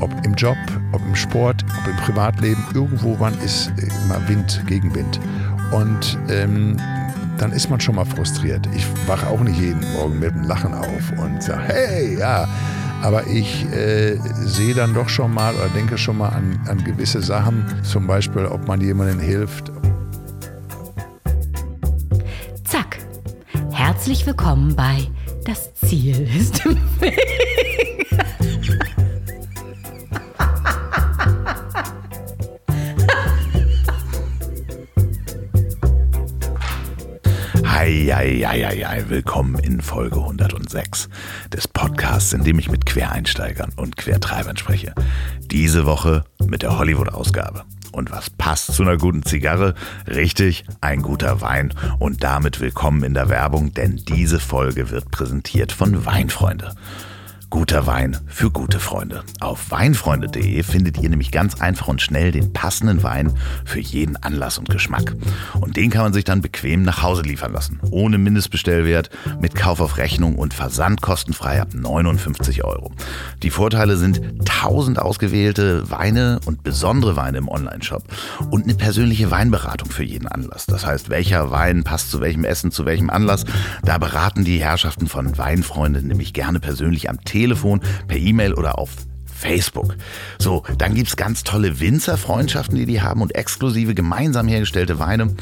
[0.00, 0.56] ob im Job,
[0.92, 5.20] ob im Sport, ob im Privatleben, irgendwo wann ist immer Wind, Gegenwind.
[5.72, 6.76] Und ähm,
[7.38, 8.68] dann ist man schon mal frustriert.
[8.74, 12.48] Ich wache auch nicht jeden Morgen mit einem Lachen auf und sage, hey, ja.
[13.02, 17.22] Aber ich äh, sehe dann doch schon mal oder denke schon mal an, an gewisse
[17.22, 19.70] Sachen, zum Beispiel, ob man jemandem hilft.
[22.64, 22.98] Zack.
[23.70, 25.06] Herzlich willkommen bei
[25.44, 28.07] Das Ziel ist im Weg.
[38.18, 41.08] Eieieiei, willkommen in Folge 106
[41.52, 44.92] des Podcasts, in dem ich mit Quereinsteigern und Quertreibern spreche.
[45.52, 47.62] Diese Woche mit der Hollywood-Ausgabe.
[47.92, 49.76] Und was passt zu einer guten Zigarre?
[50.08, 51.72] Richtig, ein guter Wein.
[52.00, 56.74] Und damit willkommen in der Werbung, denn diese Folge wird präsentiert von Weinfreunde.
[57.50, 59.24] Guter Wein für gute Freunde.
[59.40, 63.32] Auf weinfreunde.de findet ihr nämlich ganz einfach und schnell den passenden Wein
[63.64, 65.14] für jeden Anlass und Geschmack.
[65.58, 67.80] Und den kann man sich dann bequem nach Hause liefern lassen.
[67.90, 69.08] Ohne Mindestbestellwert,
[69.40, 72.92] mit Kauf auf Rechnung und Versand kostenfrei ab 59 Euro.
[73.42, 78.04] Die Vorteile sind 1000 ausgewählte Weine und besondere Weine im Onlineshop
[78.50, 80.66] und eine persönliche Weinberatung für jeden Anlass.
[80.66, 83.46] Das heißt, welcher Wein passt zu welchem Essen, zu welchem Anlass.
[83.82, 88.78] Da beraten die Herrschaften von Weinfreunde nämlich gerne persönlich am Tee Telefon, per E-Mail oder
[88.78, 88.90] auf
[89.24, 89.96] Facebook.
[90.40, 95.36] So, dann gibt es ganz tolle Winzerfreundschaften, die die haben und exklusive gemeinsam hergestellte Weine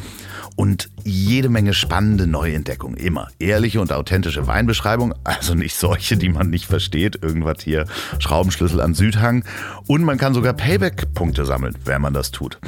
[0.56, 2.98] und jede Menge spannende Neuentdeckungen.
[2.98, 7.22] Immer ehrliche und authentische Weinbeschreibung, also nicht solche, die man nicht versteht.
[7.22, 7.86] Irgendwas hier,
[8.18, 9.44] Schraubenschlüssel am Südhang.
[9.86, 12.58] Und man kann sogar Payback-Punkte sammeln, wenn man das tut.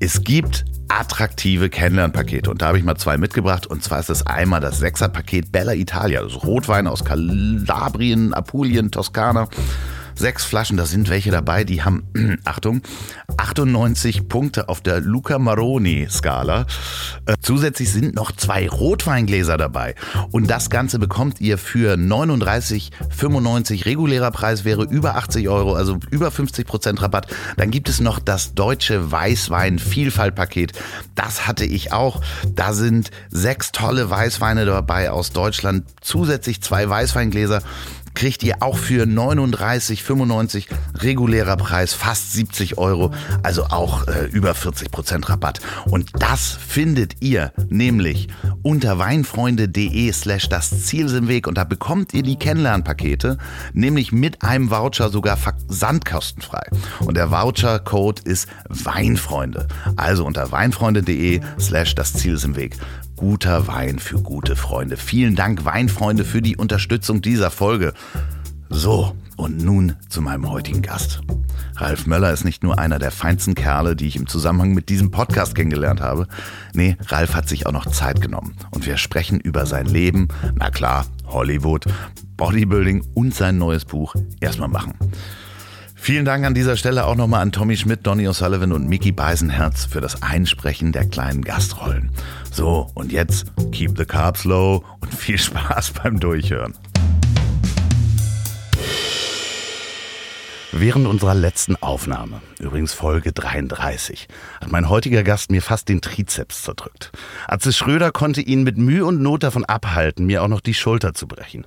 [0.00, 2.50] Es gibt attraktive Kennenlernpakete.
[2.50, 3.66] Und da habe ich mal zwei mitgebracht.
[3.66, 9.48] Und zwar ist es einmal das Sechser-Paket Bella Italia, also Rotwein aus Kalabrien, Apulien, Toskana
[10.14, 12.04] sechs Flaschen, da sind welche dabei, die haben,
[12.44, 12.82] Achtung,
[13.36, 16.66] 98 Punkte auf der Luca Maroni-Skala.
[17.26, 19.94] Äh, zusätzlich sind noch zwei Rotweingläser dabei.
[20.30, 26.30] Und das Ganze bekommt ihr für 39,95 regulärer Preis wäre über 80 Euro, also über
[26.30, 27.26] 50 Prozent Rabatt.
[27.56, 30.72] Dann gibt es noch das deutsche Weißwein-Vielfalt-Paket.
[31.14, 32.22] Das hatte ich auch.
[32.54, 35.84] Da sind sechs tolle Weißweine dabei aus Deutschland.
[36.00, 37.62] Zusätzlich zwei Weißweingläser
[38.14, 40.66] kriegt ihr auch für 39,95
[40.98, 45.60] regulärer Preis, fast 70 Euro, also auch äh, über 40 Prozent Rabatt.
[45.86, 48.28] Und das findet ihr nämlich
[48.62, 53.38] unter weinfreunde.de slash das Ziel im Weg und da bekommt ihr die Kennenlernpakete,
[53.72, 56.66] nämlich mit einem Voucher sogar versandkostenfrei.
[57.00, 59.68] Und der Voucher-Code ist Weinfreunde.
[59.96, 62.76] Also unter weinfreunde.de slash das Ziel ist im Weg
[63.16, 64.96] guter Wein für gute Freunde.
[64.96, 67.92] Vielen Dank, Weinfreunde, für die Unterstützung dieser Folge.
[68.68, 71.20] So, und nun zu meinem heutigen Gast.
[71.76, 75.10] Ralf Möller ist nicht nur einer der feinsten Kerle, die ich im Zusammenhang mit diesem
[75.10, 76.28] Podcast kennengelernt habe.
[76.72, 78.54] Nee, Ralf hat sich auch noch Zeit genommen.
[78.70, 81.86] Und wir sprechen über sein Leben, na klar, Hollywood,
[82.36, 84.94] Bodybuilding und sein neues Buch Erstmal machen.
[85.94, 89.86] Vielen Dank an dieser Stelle auch nochmal an Tommy Schmidt, Donny O'Sullivan und Mickey Beisenherz
[89.86, 92.10] für das Einsprechen der kleinen Gastrollen.
[92.54, 96.72] So, und jetzt keep the carbs low und viel Spaß beim Durchhören.
[100.70, 104.28] Während unserer letzten Aufnahme, übrigens Folge 33,
[104.60, 107.10] hat mein heutiger Gast mir fast den Trizeps zerdrückt.
[107.48, 111.12] Atze Schröder konnte ihn mit Mühe und Not davon abhalten, mir auch noch die Schulter
[111.12, 111.66] zu brechen.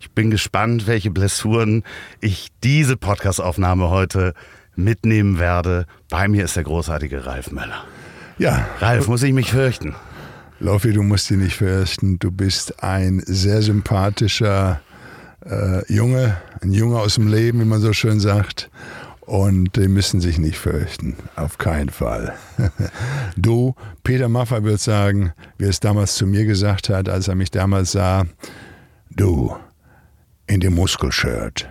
[0.00, 1.82] Ich bin gespannt, welche Blessuren
[2.22, 4.32] ich diese Podcastaufnahme heute
[4.76, 5.84] mitnehmen werde.
[6.08, 7.84] Bei mir ist der großartige Ralf Möller.
[8.38, 8.66] Ja.
[8.80, 9.94] Ralf, muss ich mich fürchten?
[10.62, 12.20] Laufi, du musst dich nicht fürchten.
[12.20, 14.80] Du bist ein sehr sympathischer
[15.44, 18.70] äh, Junge, ein Junge aus dem Leben, wie man so schön sagt.
[19.22, 21.16] Und die müssen sich nicht fürchten.
[21.34, 22.34] Auf keinen Fall.
[23.36, 23.74] du,
[24.04, 27.50] Peter Maffay wird sagen, wie er es damals zu mir gesagt hat, als er mich
[27.50, 28.24] damals sah,
[29.10, 29.56] du,
[30.46, 31.68] in dem Muskelshirt,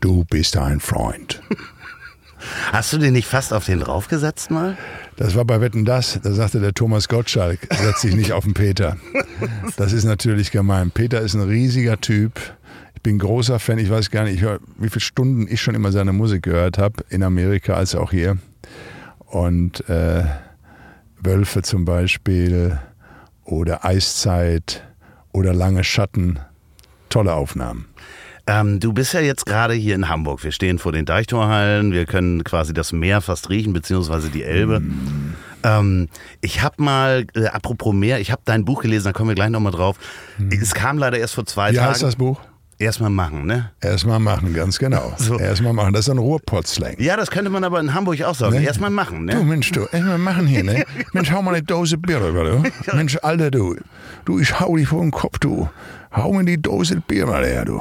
[0.00, 1.40] du bist ein Freund.
[2.72, 4.76] Hast du den nicht fast auf den draufgesetzt mal?
[5.16, 6.18] Das war bei Wetten Das.
[6.22, 8.96] Da sagte der Thomas Gottschalk, setz dich nicht auf den Peter.
[9.76, 10.90] Das ist natürlich gemein.
[10.90, 12.32] Peter ist ein riesiger Typ
[13.04, 13.78] bin großer Fan.
[13.78, 17.22] Ich weiß gar nicht, wie viele Stunden ich schon immer seine Musik gehört habe, in
[17.22, 18.38] Amerika als auch hier.
[19.26, 20.24] Und äh,
[21.20, 22.80] Wölfe zum Beispiel
[23.44, 24.82] oder Eiszeit
[25.32, 26.40] oder Lange Schatten.
[27.10, 27.86] Tolle Aufnahmen.
[28.46, 30.44] Ähm, du bist ja jetzt gerade hier in Hamburg.
[30.44, 31.92] Wir stehen vor den Deichtorhallen.
[31.92, 34.80] Wir können quasi das Meer fast riechen, beziehungsweise die Elbe.
[34.80, 35.34] Mm.
[35.62, 36.08] Ähm,
[36.42, 39.48] ich habe mal, äh, apropos Meer, ich habe dein Buch gelesen, da kommen wir gleich
[39.48, 39.96] nochmal drauf.
[40.36, 40.50] Mm.
[40.50, 41.86] Es kam leider erst vor zwei Wie Tagen.
[41.86, 42.40] Wie heißt das Buch?
[42.78, 43.70] Erstmal machen, ne?
[43.80, 45.14] Erstmal machen, ganz genau.
[45.18, 45.38] So.
[45.38, 45.92] Erstmal machen.
[45.92, 46.96] Das ist ein Ruhrpott-Slang.
[46.98, 48.56] Ja, das könnte man aber in Hamburg auch sagen.
[48.56, 48.64] Ne?
[48.64, 49.44] Erstmal machen, Du, ne?
[49.44, 50.84] Mensch, du, erstmal machen hier, ne?
[51.12, 52.62] Mensch, hau mal eine Dose Bier rüber, du.
[52.96, 53.76] Mensch, Alter, du.
[54.24, 55.68] Du, ich hau dich vor den Kopf, du.
[56.14, 57.80] Hau mir die Dose Bier mal her, du.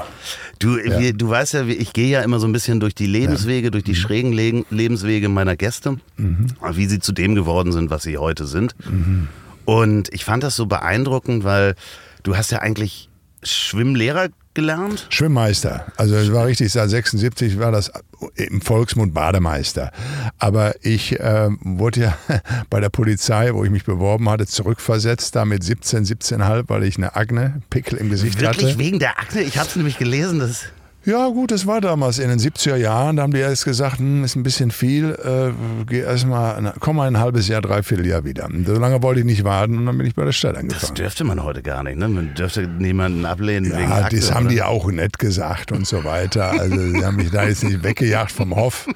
[0.60, 3.70] Du, wir, du weißt ja, ich gehe ja immer so ein bisschen durch die Lebenswege,
[3.70, 3.86] durch Mhm.
[3.86, 8.46] die schrägen Le Lebenswege meiner Gäste, wie sie zu dem geworden sind, was sie heute
[8.48, 8.76] sind.
[8.90, 9.28] Mhm.
[9.66, 11.76] Und ich fand das so beeindruckend, weil
[12.24, 13.10] du hast ja eigentlich
[13.44, 15.08] Schwimmlehrer gelernt.
[15.10, 15.86] Schwimmmeister.
[15.98, 17.92] Also es war richtig, seit 76 war das
[18.36, 19.92] im Volksmund Bademeister.
[20.40, 22.18] Aber ich ähm, wurde ja
[22.70, 26.98] bei der Polizei, wo ich mich beworben hatte, zurückversetzt, da mit 17, 17,5, weil ich
[26.98, 28.80] eine Akne, Pickel im Gesicht Wirklich hatte.
[28.80, 29.42] wegen der Akne?
[29.42, 30.66] Ich habe es nämlich gelesen, dass
[31.06, 33.18] Ja, gut, das war damals in den 70er Jahren.
[33.18, 35.52] Da haben die erst gesagt, hm, ist ein bisschen viel, äh,
[35.86, 38.48] geh erst mal, komm mal ein halbes Jahr, dreiviertel Jahr wieder.
[38.66, 40.96] So lange wollte ich nicht warten und dann bin ich bei der Stadt das angefangen.
[40.96, 41.98] dürfte man heute gar nicht.
[41.98, 42.08] Ne?
[42.08, 44.18] Man dürfte niemanden ablehnen wegen Ja, Akne.
[44.18, 44.56] das haben oder?
[44.56, 46.52] die auch nett gesagt und so weiter.
[46.52, 48.88] Also sie haben mich da jetzt nicht weggejagt vom Hof.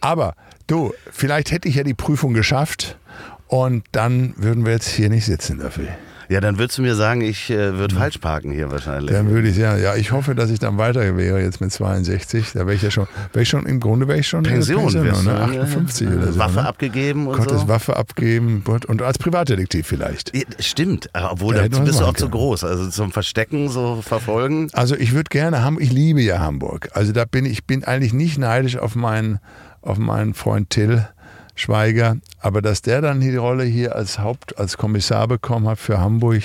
[0.00, 0.34] Aber
[0.66, 2.98] du, vielleicht hätte ich ja die Prüfung geschafft
[3.46, 5.86] und dann würden wir jetzt hier nicht sitzen dafür.
[6.28, 9.10] Ja, dann würdest du mir sagen, ich äh, würde falsch parken hier wahrscheinlich.
[9.12, 12.52] Dann würde ich ja, ja, ich hoffe, dass ich dann weiter wäre jetzt mit 62.
[12.52, 14.92] Da wäre ich ja schon, wäre ich schon im Grunde wäre ich schon der Pension,
[14.92, 15.22] du, ne?
[15.22, 15.40] ne?
[15.40, 16.38] 58 oder so.
[16.38, 16.66] Waffe ne?
[16.66, 17.68] abgegeben und Gottes so.
[17.68, 20.34] Waffe abgeben und, und als Privatdetektiv vielleicht.
[20.34, 22.64] Ja, Stimmt, äh, obwohl Da bist du auch zu groß.
[22.64, 24.68] Also zum Verstecken, so verfolgen.
[24.72, 26.88] Also ich würde gerne Hamburg, ich liebe ja Hamburg.
[26.94, 29.40] Also da bin ich bin eigentlich nicht neidisch auf meinen,
[29.82, 31.06] auf meinen Freund Till
[31.54, 36.00] Schweiger, aber dass der dann die Rolle hier als Haupt, als Kommissar bekommen hat für
[36.00, 36.42] Hamburg,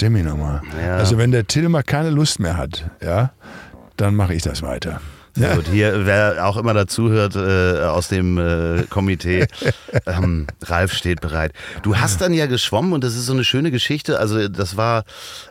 [0.00, 0.62] Demi nochmal.
[0.84, 0.96] Ja.
[0.96, 3.32] Also wenn der Till mal keine Lust mehr hat, ja,
[3.96, 5.00] dann mache ich das weiter.
[5.38, 5.54] Ja.
[5.54, 9.46] Gut, hier, wer auch immer dazuhört äh, aus dem äh, Komitee,
[10.06, 11.52] ähm, Ralf steht bereit.
[11.82, 14.18] Du hast dann ja geschwommen und das ist so eine schöne Geschichte.
[14.18, 15.04] Also das war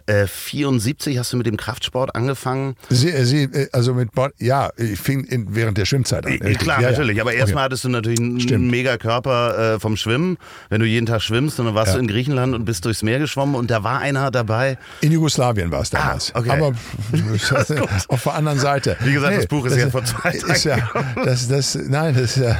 [0.05, 2.75] äh, 74, hast du mit dem Kraftsport angefangen.
[2.89, 6.31] Sie, sie, äh, also mit Bord, ja, ich fing in, während der Schwimmzeit an.
[6.33, 6.59] Äh, richtig.
[6.59, 7.21] Klar, ja, natürlich.
[7.21, 8.69] Aber erstmal hattest du natürlich einen Stimmt.
[8.69, 10.37] mega Körper äh, vom Schwimmen.
[10.69, 11.93] Wenn du jeden Tag schwimmst und dann warst Ja.
[11.95, 14.77] du in Griechenland und bist durchs Meer geschwommen und da war einer dabei.
[15.01, 16.33] In Jugoslawien war es damals.
[16.35, 16.49] Ah, okay.
[16.51, 16.73] Aber
[18.09, 18.97] auf der anderen Seite.
[19.01, 20.77] Wie gesagt, das Buch ist ja vor zwei ist ja,
[21.23, 22.57] das, das, Nein, das ist ja,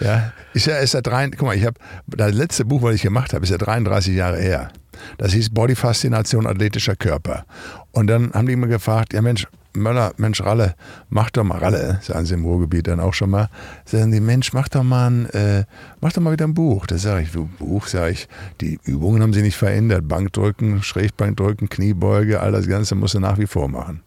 [0.00, 3.02] ja, ist ja, ist ja drei, guck mal, ich habe, das letzte Buch, was ich
[3.02, 4.70] gemacht habe, ist ja 33 Jahre her.
[5.18, 7.44] Das hieß Body Faszination athletischer Körper.
[7.92, 10.74] Und dann haben die immer gefragt, ja Mensch, Möller, Mensch, Ralle,
[11.08, 13.48] mach doch mal, Ralle, sagen sie im Ruhrgebiet dann auch schon mal,
[13.86, 15.64] sagen die, Mensch, mach doch mal ein, äh,
[16.00, 16.86] mach doch mal wieder ein Buch.
[16.86, 18.28] Da sage ich, du Buch, sage ich,
[18.60, 20.06] die Übungen haben sie nicht verändert.
[20.06, 24.02] Bankdrücken, Schrägbankdrücken, Kniebeuge, all das Ganze musst du nach wie vor machen.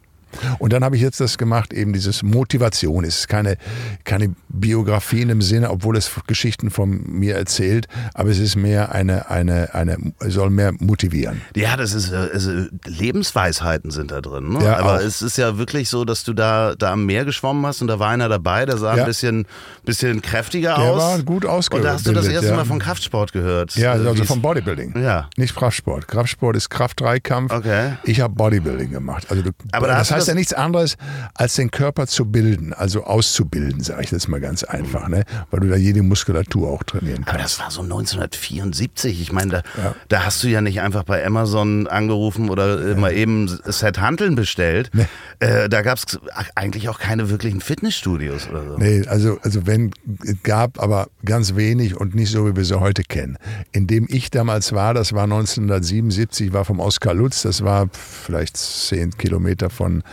[0.60, 3.04] Und dann habe ich jetzt das gemacht, eben dieses Motivation.
[3.04, 3.58] Es ist keine,
[4.04, 8.94] keine Biografie in dem Sinne, obwohl es Geschichten von mir erzählt, aber es ist mehr
[8.94, 9.98] eine, eine, eine
[10.28, 11.42] soll mehr motivieren.
[11.56, 12.52] Ja, das ist, äh, also
[12.86, 14.50] Lebensweisheiten sind da drin.
[14.50, 14.64] Ne?
[14.64, 15.00] Ja, Aber auch.
[15.00, 18.00] es ist ja wirklich so, dass du da, da am Meer geschwommen hast und da
[18.00, 19.04] war einer dabei, der sah Ja.
[19.04, 19.46] ein bisschen,
[19.84, 21.02] bisschen kräftiger Der aus.
[21.02, 22.56] war gut Und da hast du das ausgebildet, erste ja.
[22.56, 23.76] Mal von Kraftsport gehört.
[23.76, 24.94] Ja, Äh, also vom Bodybuilding.
[25.02, 25.30] Ja.
[25.38, 26.08] Nicht Kraftsport.
[26.08, 27.52] Kraftsport ist Kraft-Dreikampf.
[27.54, 27.94] Okay.
[28.04, 29.28] Ich habe Bodybuilding gemacht.
[29.30, 30.98] Also du, Aber da das heißt das- ja nichts anderes,
[31.34, 35.24] als den Körper zu bilden, also auszubilden, sage ich das mal ganz einfach, ne?
[35.52, 37.46] weil du da jede Muskulatur auch trainieren Aber kannst.
[37.46, 39.22] das war so 1974.
[39.22, 43.14] Ich meine, da, da hast du ja nicht einfach bei Amazon angerufen oder äh, mal
[43.14, 44.92] eben Set Hanteln bestellt.
[45.40, 46.20] Äh, da gab es
[46.56, 48.78] eigentlich auch keine wirklichen Fitnessstudios oder so.
[48.78, 49.92] Nee, also, also wenn,
[50.24, 53.38] es gab aber ganz wenig und nicht so, wie wir sie heute kennen.
[53.72, 58.58] In dem ich damals war, das war 1977, war vom Oskar Lutz, das war vielleicht
[58.58, 60.04] zehn Kilometer von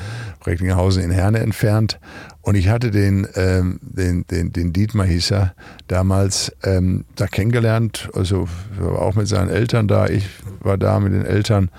[0.44, 1.99] Recklinghausen in Herne entfernt.
[2.40, 5.54] Und ich hatte den, ähm, den, den, den Dietmar hieß er,
[5.87, 10.28] damals ähm, da kennengelernt, also war auch mit seinen Eltern da, ich
[10.61, 11.71] war da mit den Eltern.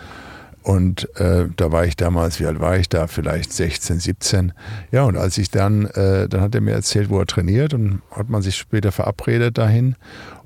[0.64, 3.08] Und äh, da war ich damals, wie alt war ich da?
[3.08, 4.54] Vielleicht 16, 17.
[4.92, 8.02] Ja, und als ich dann, äh, dann hat er mir erzählt, wo er trainiert und
[8.12, 9.98] hat man sich später verabredet dahin.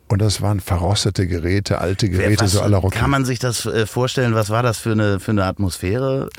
[0.08, 2.98] Und das waren verrostete Geräte, alte Geräte, Was, so aller Rocky.
[2.98, 4.34] kann man sich das äh, vorstellen?
[4.34, 6.30] Was war das für eine, für eine Atmosphäre?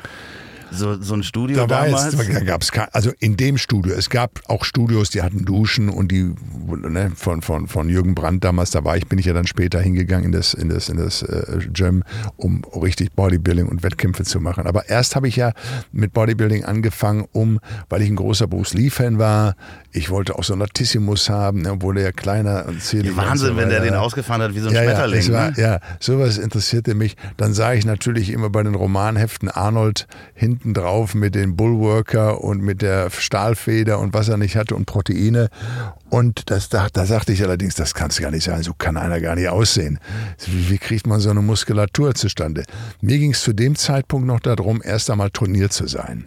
[0.70, 2.14] So, so ein Studio Da war damals?
[2.14, 5.88] jetzt, da gab's kein, also in dem Studio, es gab auch Studios, die hatten Duschen
[5.88, 6.34] und die
[6.66, 9.80] ne, von, von, von Jürgen Brandt damals, da war ich, bin ich ja dann später
[9.80, 12.04] hingegangen in das, in das, in das äh, Gym,
[12.36, 14.66] um richtig Bodybuilding und Wettkämpfe zu machen.
[14.66, 15.52] Aber erst habe ich ja
[15.92, 19.56] mit Bodybuilding angefangen, um, weil ich ein großer Bruce Lee-Fan war,
[19.98, 23.48] ich wollte auch so einen Latissimus haben, obwohl der ja kleiner und zierlich war Wahnsinn,
[23.48, 25.22] so wenn der den ausgefahren hat wie so ein ja, Schmetterling.
[25.22, 25.54] Ja, war, ne?
[25.56, 27.16] ja, sowas interessierte mich.
[27.36, 32.62] Dann sah ich natürlich immer bei den Romanheften Arnold hinten drauf mit den Bullworker und
[32.62, 35.48] mit der Stahlfeder und was er nicht hatte und Proteine.
[36.08, 38.96] Und das, da, da sagte ich allerdings, das kann es gar nicht sein, so kann
[38.96, 39.98] einer gar nicht aussehen.
[40.46, 42.62] Wie, wie kriegt man so eine Muskulatur zustande?
[43.00, 46.26] Mir ging es zu dem Zeitpunkt noch darum, erst einmal trainiert zu sein.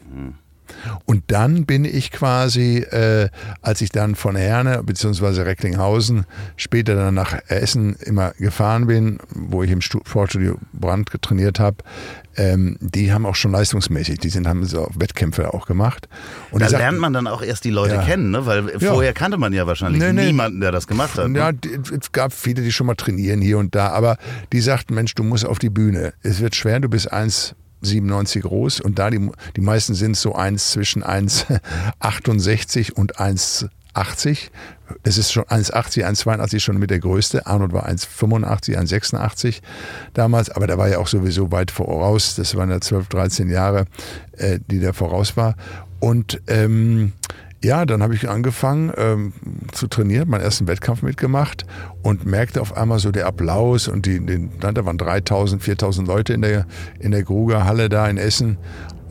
[1.06, 3.30] Und dann bin ich quasi, äh,
[3.62, 5.42] als ich dann von Herne bzw.
[5.42, 6.26] Recklinghausen
[6.58, 11.78] später dann nach Essen immer gefahren bin, wo ich im Sportstudio Brand trainiert habe,
[12.38, 16.08] ähm, die haben auch schon leistungsmäßig, die sind, haben so Wettkämpfe auch gemacht.
[16.52, 18.04] Und da sagten, lernt man dann auch erst die Leute ja.
[18.04, 18.46] kennen, ne?
[18.46, 18.92] weil ja.
[18.92, 20.28] vorher kannte man ja wahrscheinlich nee, nee.
[20.28, 21.28] niemanden, der das gemacht hat.
[21.28, 21.40] Ne?
[21.40, 21.52] Ja,
[22.00, 24.18] es gab viele, die schon mal trainieren hier und da, aber
[24.54, 26.14] die sagten, Mensch, du musst auf die Bühne.
[26.22, 27.12] Es wird schwer, du bist
[27.84, 34.50] 1,97 groß und da die, die meisten sind so eins zwischen 1,68 und 1,80
[35.04, 37.46] es ist schon 1,80, 1,82 schon mit der größte.
[37.46, 39.62] Arnold war 1,85, 1,86
[40.14, 42.36] damals, aber der war ja auch sowieso weit voraus.
[42.36, 43.86] Das waren ja 12, 13 Jahre,
[44.34, 45.56] äh, die der voraus war.
[46.00, 47.14] Und ähm,
[47.64, 49.34] ja, dann habe ich angefangen ähm,
[49.72, 51.66] zu trainieren, meinen ersten Wettkampf mitgemacht
[52.02, 56.34] und merkte auf einmal so der Applaus und die, die da waren 3000, 4000 Leute
[56.34, 56.66] in der,
[57.00, 58.58] in der Gruger Halle da in Essen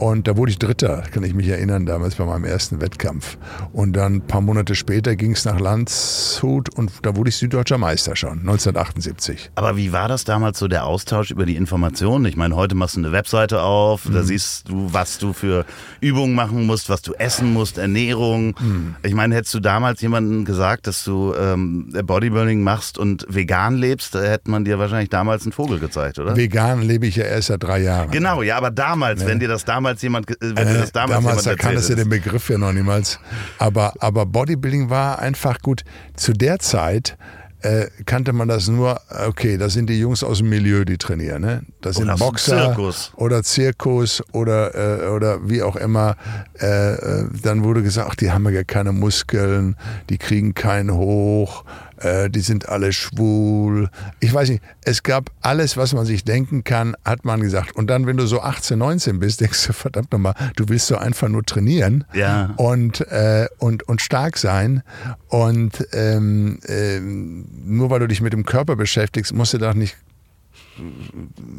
[0.00, 3.36] und da wurde ich Dritter, kann ich mich erinnern, damals bei meinem ersten Wettkampf.
[3.72, 7.76] Und dann ein paar Monate später ging es nach Landshut und da wurde ich Süddeutscher
[7.76, 9.50] Meister schon, 1978.
[9.56, 12.24] Aber wie war das damals so der Austausch über die Informationen?
[12.24, 14.14] Ich meine, heute machst du eine Webseite auf, mhm.
[14.14, 15.66] da siehst du, was du für
[16.00, 18.54] Übungen machen musst, was du essen musst, Ernährung.
[18.58, 18.96] Mhm.
[19.02, 24.14] Ich meine, hättest du damals jemandem gesagt, dass du ähm, Bodybuilding machst und vegan lebst,
[24.14, 26.36] da hätte man dir wahrscheinlich damals einen Vogel gezeigt, oder?
[26.36, 28.10] Vegan lebe ich ja erst seit drei Jahren.
[28.10, 29.26] Genau, ja, aber damals, nee.
[29.26, 32.08] wenn dir das damals damals jemand, wenn äh, das damals, damals jemand kannte ja den
[32.08, 33.18] Begriff ja noch niemals.
[33.58, 35.82] Aber, aber Bodybuilding war einfach gut.
[36.16, 37.16] Zu der Zeit
[37.62, 41.42] äh, kannte man das nur, okay, das sind die Jungs aus dem Milieu, die trainieren.
[41.42, 41.62] Ne?
[41.82, 43.12] Das sind oder Boxer Zirkus.
[43.16, 46.16] oder Zirkus oder, äh, oder wie auch immer.
[46.60, 49.76] Äh, äh dann wurde gesagt, ach, die haben ja keine Muskeln,
[50.08, 51.64] die kriegen keinen hoch
[52.00, 53.88] äh, die sind alle schwul.
[54.20, 57.76] Ich weiß nicht, es gab alles, was man sich denken kann, hat man gesagt.
[57.76, 60.96] Und dann, wenn du so 18, 19 bist, denkst du, verdammt nochmal, du willst so
[60.96, 62.54] einfach nur trainieren ja.
[62.56, 64.82] und, äh, und, und stark sein.
[65.28, 69.96] Und ähm, äh, nur weil du dich mit dem Körper beschäftigst, musst du doch nicht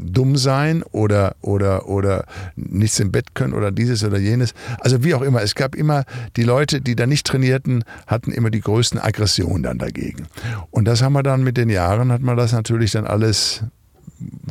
[0.04, 2.26] dumm sein oder, oder, oder
[2.56, 4.54] nichts im Bett können oder dieses oder jenes.
[4.80, 8.50] Also wie auch immer, es gab immer die Leute, die da nicht trainierten, hatten immer
[8.50, 10.28] die größten Aggressionen dann dagegen.
[10.72, 13.64] Und das haben wir dann mit den Jahren, hat man das natürlich dann alles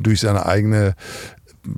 [0.00, 0.94] durch seine eigene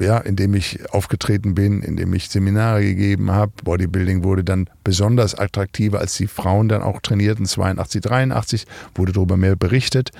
[0.01, 3.53] ja, indem ich aufgetreten bin, indem ich Seminare gegeben habe.
[3.65, 9.37] Bodybuilding wurde dann besonders attraktiver, als die Frauen dann auch trainierten, 82, 83, wurde darüber
[9.37, 10.11] mehr berichtet.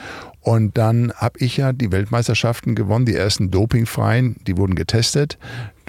[0.43, 5.39] Und dann habe ich ja die Weltmeisterschaften gewonnen, die ersten dopingfreien, die wurden getestet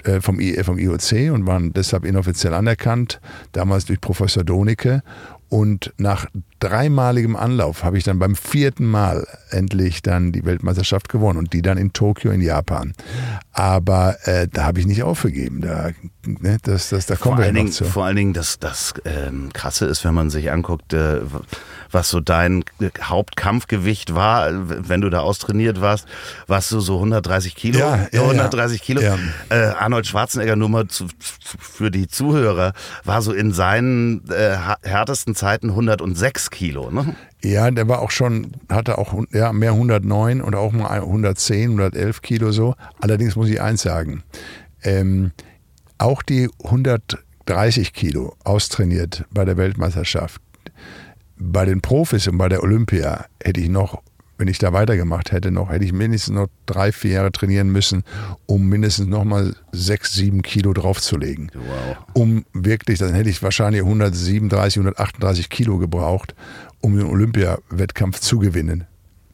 [0.04, 3.20] äh, vom, IOC und waren deshalb inoffiziell anerkannt,
[3.52, 5.02] damals durch Professor Donicke.
[5.48, 6.26] Und nach
[6.64, 11.60] dreimaligem Anlauf habe ich dann beim vierten Mal endlich dann die Weltmeisterschaft gewonnen und die
[11.60, 12.94] dann in Tokio in Japan.
[13.52, 15.60] Aber äh, da habe ich nicht aufgegeben.
[15.60, 15.90] Da,
[16.26, 17.84] ne, das, das, da kommen vor wir allen ja noch zu.
[17.84, 21.20] Vor allen Dingen, das, das ähm, Krasse ist, wenn man sich anguckt, äh,
[21.90, 22.64] was so dein
[23.00, 24.48] Hauptkampfgewicht war,
[24.88, 26.06] wenn du da austrainiert warst,
[26.46, 27.78] warst du so 130 Kilo.
[27.78, 29.02] Ja, ja 130 Kilo.
[29.02, 29.18] Ja.
[29.50, 32.72] Äh, Arnold Schwarzenegger, nur mal zu, für die Zuhörer,
[33.04, 36.90] war so in seinen äh, härtesten Zeiten 106 Kilo.
[36.90, 37.16] Ne?
[37.42, 42.22] Ja, der war auch schon, hatte auch ja, mehr 109 und auch mal 110, 111
[42.22, 42.76] Kilo so.
[43.00, 44.22] Allerdings muss ich eins sagen,
[44.82, 45.32] ähm,
[45.98, 50.40] auch die 130 Kilo austrainiert bei der Weltmeisterschaft,
[51.36, 54.00] bei den Profis und bei der Olympia hätte ich noch,
[54.36, 58.02] wenn ich da weitergemacht hätte, noch, hätte ich mindestens noch drei, vier Jahre trainieren müssen,
[58.46, 61.50] um mindestens noch mal sechs, sieben Kilo draufzulegen.
[61.54, 61.96] Wow.
[62.14, 66.34] Um wirklich, dann hätte ich wahrscheinlich 137, 138 Kilo gebraucht,
[66.80, 68.84] um den Olympia-Wettkampf zu gewinnen.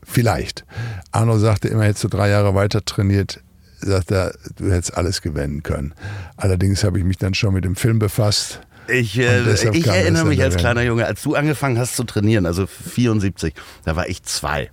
[0.03, 0.65] Vielleicht.
[1.13, 3.43] Arno sagte immer, hättest du drei Jahre weiter trainiert,
[3.81, 5.95] sagt er, du hättest alles gewinnen können.
[6.37, 10.43] Allerdings habe ich mich dann schon mit dem Film befasst ich, äh, ich erinnere mich
[10.43, 13.55] als kleiner Junge, als du angefangen hast zu trainieren, also 74,
[13.85, 14.71] da war ich zwei.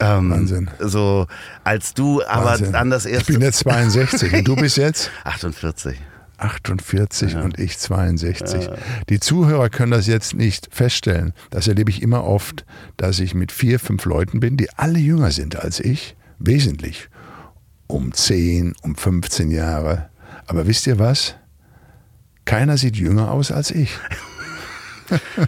[0.00, 0.70] Ähm, Wahnsinn.
[0.80, 1.26] So,
[1.62, 2.72] als du aber Wahnsinn.
[2.72, 3.32] dann das erste.
[3.32, 5.10] Ich bin jetzt 62 und du bist jetzt?
[5.24, 6.00] 48.
[6.38, 7.42] 48 ja.
[7.42, 8.64] und ich 62.
[8.64, 8.74] Ja.
[9.08, 11.32] Die Zuhörer können das jetzt nicht feststellen.
[11.50, 12.64] Das erlebe ich immer oft,
[12.96, 17.08] dass ich mit vier, fünf Leuten bin, die alle jünger sind als ich, wesentlich.
[17.86, 20.08] Um 10, um 15 Jahre.
[20.46, 21.36] Aber wisst ihr was?
[22.44, 23.98] Keiner sieht jünger aus als ich.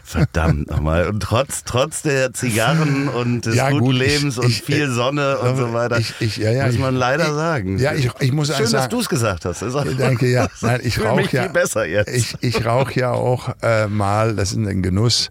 [0.04, 1.08] Verdammt nochmal.
[1.08, 4.82] Und trotz, trotz der Zigarren und des ja, guten gut, Lebens ich, und ich, viel
[4.82, 7.78] äh, Sonne und so weiter, ich, ja, ja, muss man leider sagen.
[7.78, 9.62] Ja, ich, ich muss Schön, sagen, dass du es gesagt hast.
[9.98, 10.48] Danke, ja.
[10.60, 11.42] Nein, ich rauche ja.
[11.42, 12.14] Viel besser jetzt.
[12.14, 15.30] Ich, ich rauche ja auch äh, mal, das ist ein Genuss,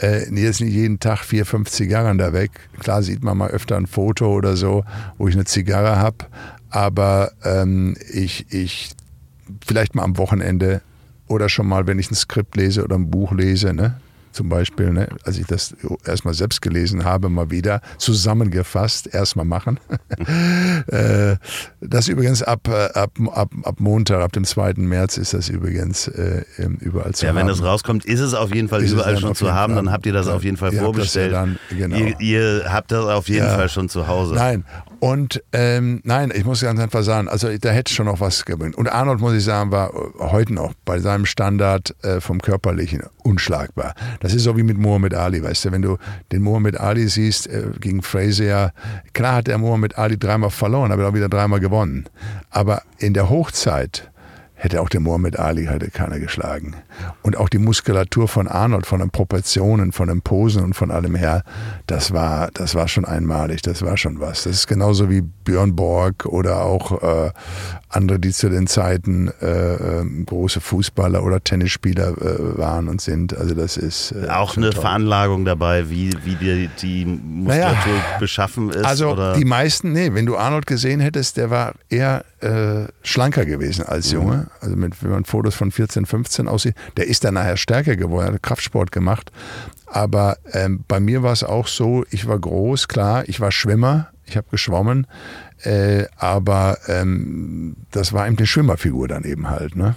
[0.00, 2.50] äh, jetzt nicht jeden Tag vier, fünf Zigarren da weg.
[2.80, 4.84] Klar sieht man mal öfter ein Foto oder so,
[5.18, 6.26] wo ich eine Zigarre habe.
[6.70, 8.90] Aber ähm, ich, ich
[9.64, 10.80] vielleicht mal am Wochenende
[11.28, 14.00] oder schon mal, wenn ich ein Skript lese oder ein Buch lese, ne?
[14.34, 15.74] Zum Beispiel, ne, als ich das
[16.04, 19.78] erstmal selbst gelesen habe, mal wieder zusammengefasst, erstmal machen.
[20.88, 21.36] Äh,
[21.80, 24.74] das übrigens ab, äh, ab, ab, ab Montag, ab dem 2.
[24.76, 26.44] März ist das übrigens äh,
[26.80, 27.36] überall zu ja, haben.
[27.36, 29.90] Ja, wenn das rauskommt, ist es auf jeden Fall ist überall schon zu haben, dann
[29.90, 31.32] habt ihr das auf jeden Fall vorbestellt.
[31.32, 31.96] Ja dann, genau.
[31.96, 33.44] ihr, ihr, habt das auf jeden.
[33.46, 34.34] Fall schon zu Hause.
[34.34, 34.64] Nein,
[35.04, 38.74] und ähm, nein, ich muss ganz einfach sagen, also da hätte schon noch was gewinnt.
[38.74, 43.94] Und Arnold, muss ich sagen, war heute noch bei seinem Standard äh, vom Körperlichen unschlagbar.
[44.24, 45.98] Das ist so wie mit Muhammad Ali, weißt du, wenn du
[46.32, 48.72] den Muhammad Ali siehst äh, gegen Frazier,
[49.12, 52.06] klar hat der Muhammad Ali dreimal verloren, aber auch wieder dreimal gewonnen.
[52.48, 54.10] Aber in der Hochzeit
[54.64, 56.74] hätte auch der Muhammad Ali hätte keiner geschlagen.
[57.22, 61.14] Und auch die Muskulatur von Arnold, von den Proportionen, von den Posen und von allem
[61.14, 61.44] her,
[61.86, 64.44] das war, das war schon einmalig, das war schon was.
[64.44, 67.30] Das ist genauso wie Björn Borg oder auch äh,
[67.90, 73.36] andere, die zu den Zeiten äh, äh, große Fußballer oder Tennisspieler äh, waren und sind.
[73.36, 74.80] Also das ist äh, auch eine toll.
[74.80, 78.84] Veranlagung dabei, wie, wie die, die Muskulatur naja, beschaffen ist.
[78.84, 79.34] Also oder?
[79.34, 84.12] die meisten, nee, wenn du Arnold gesehen hättest, der war eher äh, schlanker gewesen als
[84.12, 84.46] mhm.
[84.60, 88.34] Also mit, wenn man Fotos von 14, 15 aussieht, der ist dann nachher stärker geworden,
[88.34, 89.30] hat Kraftsport gemacht.
[89.86, 94.08] Aber ähm, bei mir war es auch so, ich war groß, klar, ich war Schwimmer,
[94.26, 95.06] ich habe geschwommen,
[95.62, 99.76] äh, aber ähm, das war eben eine Schwimmerfigur dann eben halt.
[99.76, 99.96] Ne?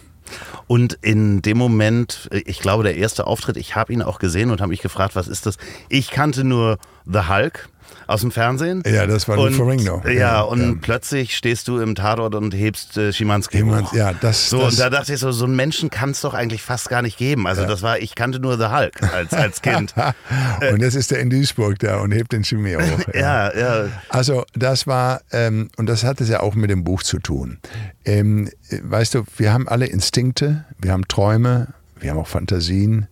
[0.68, 4.60] Und in dem Moment, ich glaube, der erste Auftritt, ich habe ihn auch gesehen und
[4.60, 5.58] habe mich gefragt, was ist das?
[5.90, 7.70] Ich kannte nur The Hulk
[8.08, 8.82] aus dem Fernsehen.
[8.86, 10.02] Ja, das war und, Ferrigno.
[10.06, 10.74] Ja, ja, und ja.
[10.82, 13.94] plötzlich stehst du im Tatort und hebst äh, Schimanski hoch.
[13.94, 16.34] Ja, das, so, das, und da dachte ich so, so einen Menschen kann es doch
[16.34, 17.46] eigentlich fast gar nicht geben.
[17.48, 17.68] Also ja.
[17.68, 19.94] das war, ich kannte nur The Hulk als, als Kind.
[20.72, 23.00] und jetzt ist er in Duisburg da und hebt den Chimie hoch.
[23.14, 23.88] ja, ja.
[24.10, 27.60] Also das war, ähm, und das hat es ja auch mit dem Buch zu tun.
[28.06, 28.50] Ähm,
[28.82, 31.68] weißt du, wir haben alle Instinkte, wir haben Träume,
[32.00, 33.08] wir haben auch Fantasien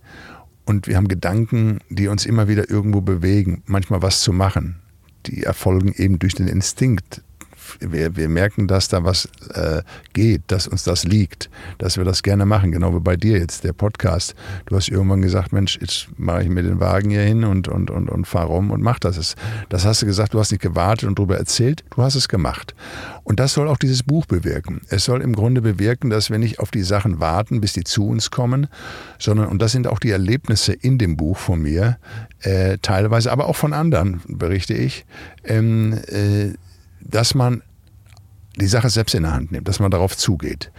[0.63, 4.79] und wir haben Gedanken, die uns immer wieder irgendwo bewegen, manchmal was zu machen
[5.27, 7.21] die erfolgen eben durch den Instinkt.
[7.79, 9.81] Wir, wir merken, dass da was äh,
[10.13, 13.63] geht, dass uns das liegt, dass wir das gerne machen, genau wie bei dir jetzt,
[13.63, 14.35] der Podcast.
[14.65, 17.91] Du hast irgendwann gesagt, Mensch, jetzt mache ich mir den Wagen hier hin und, und,
[17.91, 19.35] und, und fahre rum und mach das.
[19.69, 22.75] Das hast du gesagt, du hast nicht gewartet und darüber erzählt, du hast es gemacht.
[23.23, 24.81] Und das soll auch dieses Buch bewirken.
[24.89, 28.07] Es soll im Grunde bewirken, dass wir nicht auf die Sachen warten, bis die zu
[28.07, 28.67] uns kommen,
[29.17, 31.97] sondern, und das sind auch die Erlebnisse in dem Buch von mir,
[32.41, 35.05] äh, teilweise, aber auch von anderen, berichte ich,
[35.43, 36.53] ähm, äh,
[37.05, 37.61] dass man
[38.57, 40.71] die Sache selbst in der Hand nimmt, dass man darauf zugeht.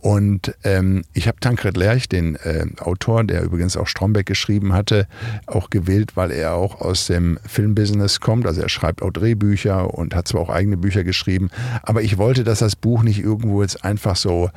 [0.00, 5.06] Und ähm, ich habe Tankred Lerch, den äh, Autor, der übrigens auch Strombeck geschrieben hatte,
[5.46, 8.46] auch gewählt, weil er auch aus dem Filmbusiness kommt.
[8.46, 11.50] Also er schreibt auch Drehbücher und hat zwar auch eigene Bücher geschrieben,
[11.82, 14.50] aber ich wollte, dass das Buch nicht irgendwo jetzt einfach so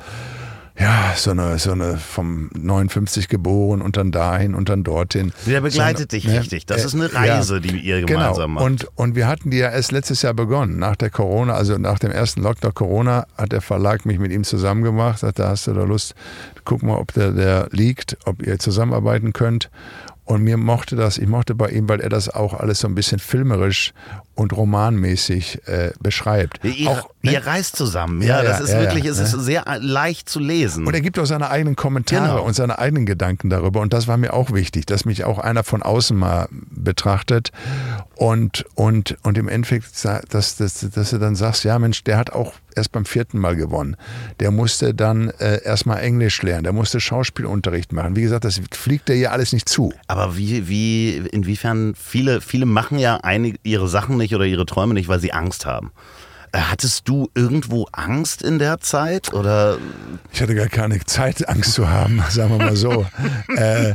[0.76, 5.32] ja, so eine, so eine vom 59 geboren und dann dahin und dann dorthin.
[5.46, 6.66] Der begleitet so, dich ne, richtig.
[6.66, 8.06] Das äh, ist eine Reise, ja, die ihr genau.
[8.06, 8.60] gemeinsam genau.
[8.60, 8.64] macht.
[8.64, 10.78] Und, und wir hatten die ja erst letztes Jahr begonnen.
[10.78, 14.42] Nach der Corona, also nach dem ersten Lockdown Corona, hat der Verlag mich mit ihm
[14.42, 15.20] zusammen gemacht.
[15.20, 16.16] Sagte, hast du da Lust?
[16.64, 19.70] Guck mal, ob der, der liegt, ob ihr zusammenarbeiten könnt.
[20.24, 22.94] Und mir mochte das, ich mochte bei ihm, weil er das auch alles so ein
[22.94, 23.92] bisschen filmerisch
[24.34, 26.64] und romanmäßig äh, beschreibt.
[26.64, 27.32] Ihr, auch, ne?
[27.32, 29.42] ihr reist zusammen, ja, ja das ist ja, wirklich, es ist ne?
[29.42, 30.86] sehr leicht zu lesen.
[30.86, 32.44] Und er gibt auch seine eigenen Kommentare genau.
[32.44, 33.80] und seine eigenen Gedanken darüber.
[33.80, 37.52] Und das war mir auch wichtig, dass mich auch einer von außen mal betrachtet
[38.16, 42.30] und, und, und im Endeffekt, dass, dass, dass du dann sagst, ja Mensch, der hat
[42.30, 43.96] auch erst beim vierten Mal gewonnen.
[44.40, 48.16] Der musste dann äh, erstmal Englisch lernen, der musste Schauspielunterricht machen.
[48.16, 49.92] Wie gesagt, das fliegt dir ja alles nicht zu.
[50.06, 54.94] Aber wie, wie, inwiefern, viele, viele machen ja einige, ihre Sachen nicht oder ihre Träume
[54.94, 55.90] nicht, weil sie Angst haben.
[56.54, 59.34] Äh, hattest du irgendwo Angst in der Zeit?
[59.34, 59.78] Oder?
[60.32, 63.04] Ich hatte gar keine Zeit, Angst zu haben, sagen wir mal so.
[63.56, 63.94] äh,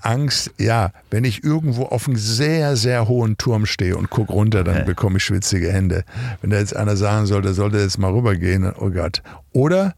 [0.00, 4.64] Angst, ja, wenn ich irgendwo auf einem sehr, sehr hohen Turm stehe und gucke runter,
[4.64, 6.04] dann bekomme ich schwitzige Hände.
[6.40, 9.22] Wenn da jetzt einer sagen soll, der sollte jetzt mal rübergehen, oh Gott.
[9.52, 9.94] Oder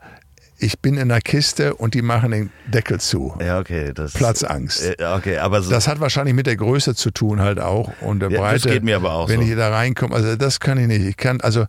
[0.61, 3.35] ich bin in der Kiste und die machen den Deckel zu.
[3.41, 3.93] Ja, okay.
[3.95, 4.85] Das, Platzangst.
[4.85, 8.21] Äh, okay, aber so das hat wahrscheinlich mit der Größe zu tun halt auch und
[8.21, 8.65] der ja, Breite.
[8.65, 9.47] Das geht mir aber auch Wenn so.
[9.47, 11.05] ich da reinkomme, also das kann ich nicht.
[11.05, 11.67] Ich kann, also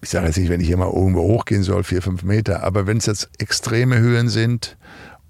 [0.00, 2.86] ich sage jetzt nicht, wenn ich hier mal irgendwo hochgehen soll, vier, fünf Meter, aber
[2.86, 4.76] wenn es jetzt extreme Höhen sind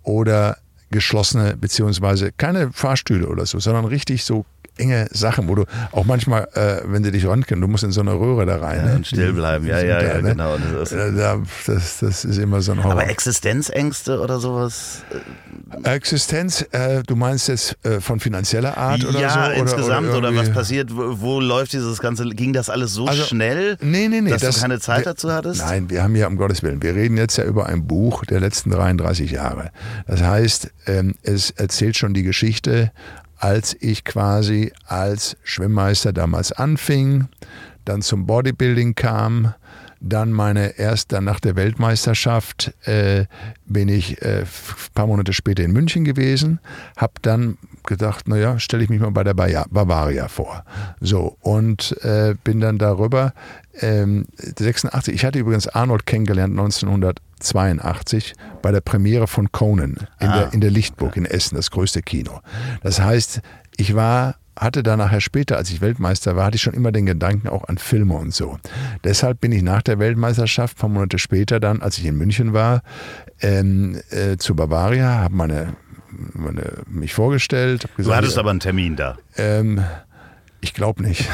[0.03, 0.59] oder
[0.91, 4.45] geschlossene, beziehungsweise keine Fahrstühle oder so, sondern richtig so
[4.79, 8.01] enge Sachen, wo du auch manchmal, äh, wenn sie dich röntgen, du musst in so
[8.01, 8.79] eine Röhre da rein.
[8.79, 8.97] Ja, ne?
[8.97, 10.31] und still bleiben, ja, ja, ja, ne?
[10.31, 10.57] genau.
[10.57, 12.93] Das ist- Äh, da- Das, das ist immer so ein Horror.
[12.93, 15.03] Aber Existenzängste oder sowas?
[15.85, 19.39] Existenz, äh, du meinst jetzt äh, von finanzieller Art oder ja, so?
[19.41, 20.95] Oder, insgesamt oder, was irgendwie- passiert?
[20.97, 22.25] Wo, wo läuft dieses Ganze?
[22.31, 24.31] Ging das alles so Also, schnell, Nee, nee, nee.
[24.31, 25.61] dass das, du keine Zeit wir- dazu hattest?
[25.61, 28.41] Nein, wir haben ja, um Gottes Willen, wir reden jetzt ja über ein Buch der
[28.41, 29.71] letzten 33 Jahre.
[30.07, 32.93] Das heißt, ähm, es erzählt schon die Geschichte,
[33.43, 37.27] als ich quasi als Schwimmmeister damals anfing,
[37.85, 39.53] dann zum Bodybuilding kam,
[39.99, 43.27] dann meine erst dann nach der Weltmeisterschaft äh,
[43.67, 44.47] bin ich äh, ein
[44.95, 46.61] paar Monate später in München gewesen,
[46.97, 50.65] habe dann gedacht, naja, stelle ich mich mal bei der Bavaria vor.
[51.01, 53.35] So, und äh, bin dann darüber,
[53.81, 56.55] ähm, 86, ich hatte übrigens Arnold kennengelernt
[57.45, 60.39] 1982 bei der Premiere von Conan in, Ah.
[60.39, 62.41] der, in der Lichtburg in Essen, das größte Kino.
[62.83, 63.41] Das heißt,
[63.77, 67.07] ich war hatte da nachher später, als ich Weltmeister war, hatte ich schon immer den
[67.07, 68.59] Gedanken auch an Filme und so.
[69.03, 72.53] Deshalb bin ich nach der Weltmeisterschaft, ein paar Monate später dann, als ich in München
[72.53, 72.83] war,
[73.41, 75.73] ähm, äh, zu Bavaria, habe meine,
[76.35, 77.85] meine, mich vorgestellt.
[77.85, 79.17] hab du gesagt, hattest aber einen Termin da.
[79.39, 79.83] ähm,
[80.63, 81.29] ich glaube nicht.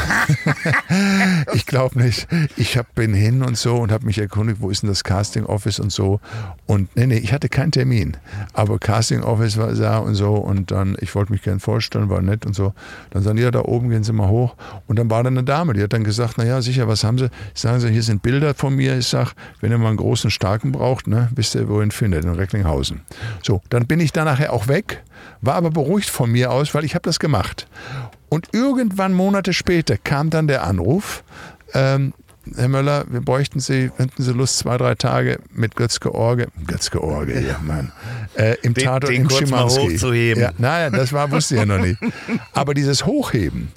[1.52, 2.26] ich glaube nicht.
[2.56, 5.44] Ich hab, bin hin und so und habe mich erkundigt, wo ist denn das Casting
[5.44, 6.20] Office und so.
[6.66, 8.16] Und nee, nee, ich hatte keinen Termin.
[8.54, 10.34] Aber Casting Office war da und so.
[10.34, 12.72] Und dann, ich wollte mich gern vorstellen, war nett und so.
[13.10, 14.56] Dann sagen die, ja, da oben gehen Sie mal hoch.
[14.86, 17.28] Und dann war da eine Dame, die hat dann gesagt, naja, sicher, was haben Sie?
[17.52, 18.96] Sagen Sie, hier sind Bilder von mir.
[18.96, 22.30] Ich sag, wenn ihr mal einen großen Starken braucht, ne, wisst ihr, wohin findet, in
[22.30, 23.02] Recklinghausen.
[23.42, 25.02] So, dann bin ich da nachher auch weg,
[25.42, 27.66] war aber beruhigt von mir aus, weil ich habe das gemacht.
[28.28, 31.24] Und irgendwann Monate später kam dann der Anruf,
[31.74, 32.12] ähm,
[32.56, 37.02] Herr Möller, wir bräuchten Sie, hätten Sie Lust, zwei, drei Tage mit Götzke Orge, Götzke
[37.02, 37.92] Orge, ja Mann,
[38.36, 39.80] äh, im Den- Tatort den in kurz mal Schimanski.
[39.94, 40.42] hochzuheben.
[40.42, 42.00] Ja, naja, das war, wusste ich ja noch nicht.
[42.54, 43.68] Aber dieses Hochheben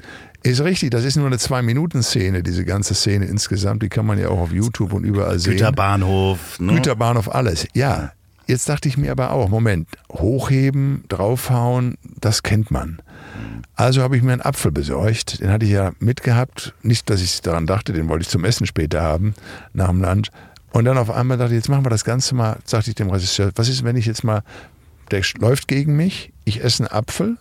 [0.44, 4.30] ist richtig, das ist nur eine Zwei-Minuten-Szene, diese ganze Szene insgesamt, die kann man ja
[4.30, 5.54] auch auf YouTube und überall sehen.
[5.54, 6.58] Güterbahnhof.
[6.60, 6.76] Ne?
[6.76, 7.68] Güterbahnhof, alles.
[7.74, 8.14] Ja,
[8.48, 13.02] jetzt dachte ich mir aber auch, Moment, hochheben, draufhauen, das kennt man.
[13.76, 16.74] Also habe ich mir einen Apfel besorgt, den hatte ich ja mitgehabt.
[16.84, 19.34] Nicht, dass ich daran dachte, den wollte ich zum Essen später haben,
[19.74, 20.30] nach dem Lunch.
[20.72, 23.10] Und dann auf einmal dachte ich, jetzt machen wir das Ganze mal, sagte ich dem
[23.10, 24.44] Regisseur, was ist, wenn ich jetzt mal,
[25.12, 27.38] der läuft gegen mich, ich esse einen Apfel,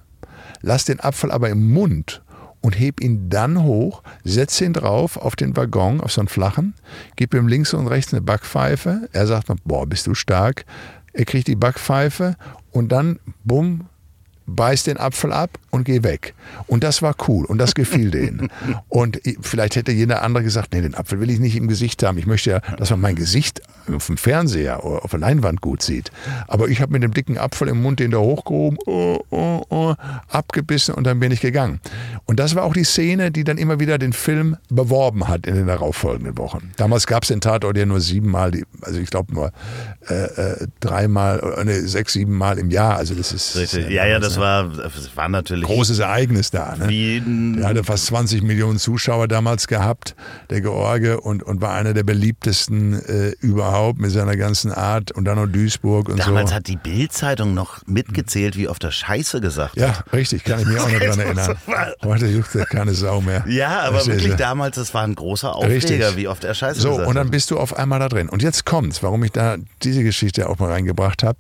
[0.63, 2.23] lass den Apfel aber im Mund
[2.61, 6.75] und heb ihn dann hoch, setze ihn drauf auf den Waggon, auf so einen flachen,
[7.17, 9.09] gib ihm links und rechts eine Backpfeife.
[9.13, 10.65] Er sagt boah, bist du stark.
[11.13, 12.37] Er kriegt die Backpfeife
[12.71, 13.87] und dann, bumm,
[14.55, 16.35] beiß den Apfel ab und geh weg.
[16.67, 18.51] Und das war cool und das gefiel denen.
[18.89, 22.19] Und vielleicht hätte jeder andere gesagt, nee, den Apfel will ich nicht im Gesicht haben.
[22.19, 23.63] Ich möchte ja, dass man mein Gesicht
[23.95, 26.11] auf dem Fernseher oder auf der Leinwand gut sieht.
[26.49, 29.95] Aber ich habe mit dem dicken Apfel im Mund den da hochgehoben, oh, oh, oh,
[30.29, 31.81] abgebissen und dann bin ich gegangen.
[32.27, 35.55] Und das war auch die Szene, die dann immer wieder den Film beworben hat in
[35.55, 36.73] den darauffolgenden Wochen.
[36.77, 39.53] Damals gab es den Tatort ja nur siebenmal, also ich glaube nur
[40.09, 42.97] äh, äh, dreimal, nee, sechs, siebenmal im Jahr.
[42.97, 43.91] Also das ist Richtig.
[43.91, 46.77] Ja, ja, das war, das war natürlich großes Ereignis da.
[46.77, 47.57] Ne?
[47.59, 50.15] Der hatte fast 20 Millionen Zuschauer damals gehabt,
[50.51, 55.25] der George, und, und war einer der beliebtesten äh, überhaupt mit seiner ganzen Art und
[55.25, 56.57] dann noch Duisburg und Damals so.
[56.57, 59.77] hat die Bild-Zeitung noch mitgezählt, wie oft er Scheiße gesagt hat.
[59.77, 61.57] ja, richtig, kann ich mich auch noch dran erinnern.
[62.05, 63.45] Heute juckt ja keine Sau mehr.
[63.49, 66.17] Ja, aber Das wirklich damals, das war ein großer Aufreger, Richtig.
[66.17, 67.33] wie oft er Scheiße So, gesagt und dann hat.
[67.33, 68.29] bist du auf einmal da drin.
[68.29, 71.39] Und jetzt kommt's, warum ich da diese Geschichte auch mal reingebracht habe.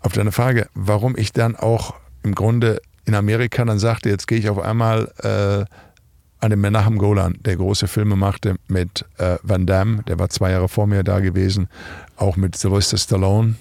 [0.00, 4.38] Auf deine Frage, warum ich dann auch im Grunde in Amerika dann sagte, jetzt gehe
[4.38, 5.64] ich auf einmal äh,
[6.40, 10.52] an den Menachem Golan, der große Filme machte mit äh, Van Damme, der war zwei
[10.52, 11.68] Jahre vor mir da gewesen,
[12.16, 13.56] auch mit Sylvester Stallone.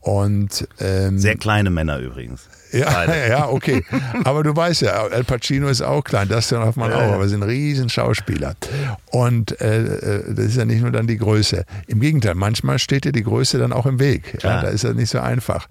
[0.00, 2.48] Und ähm, Sehr kleine Männer übrigens.
[2.72, 3.84] ja, ja, okay.
[4.24, 7.42] Aber du weißt ja, Al Pacino ist auch klein, das darf man auch, aber sind
[7.42, 8.54] riesen Schauspieler.
[9.10, 11.66] Und äh, äh, das ist ja nicht nur dann die Größe.
[11.86, 14.38] Im Gegenteil, manchmal steht dir die Größe dann auch im Weg.
[14.42, 15.68] Ja, da ist das nicht so einfach.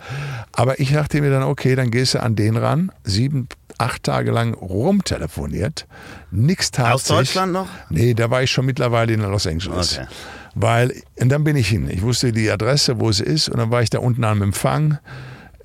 [0.52, 3.48] Aber ich dachte mir dann, okay, dann gehst du an den ran, sieben,
[3.80, 5.88] acht Tage lang rumtelefoniert,
[6.32, 7.16] nichts tat Aus sich.
[7.16, 7.68] Deutschland noch?
[7.90, 9.98] Nee, da war ich schon mittlerweile in Los Angeles.
[9.98, 10.08] Okay.
[10.56, 11.90] Weil, und dann bin ich hin.
[11.90, 15.00] Ich wusste die Adresse, wo es ist, und dann war ich da unten am Empfang.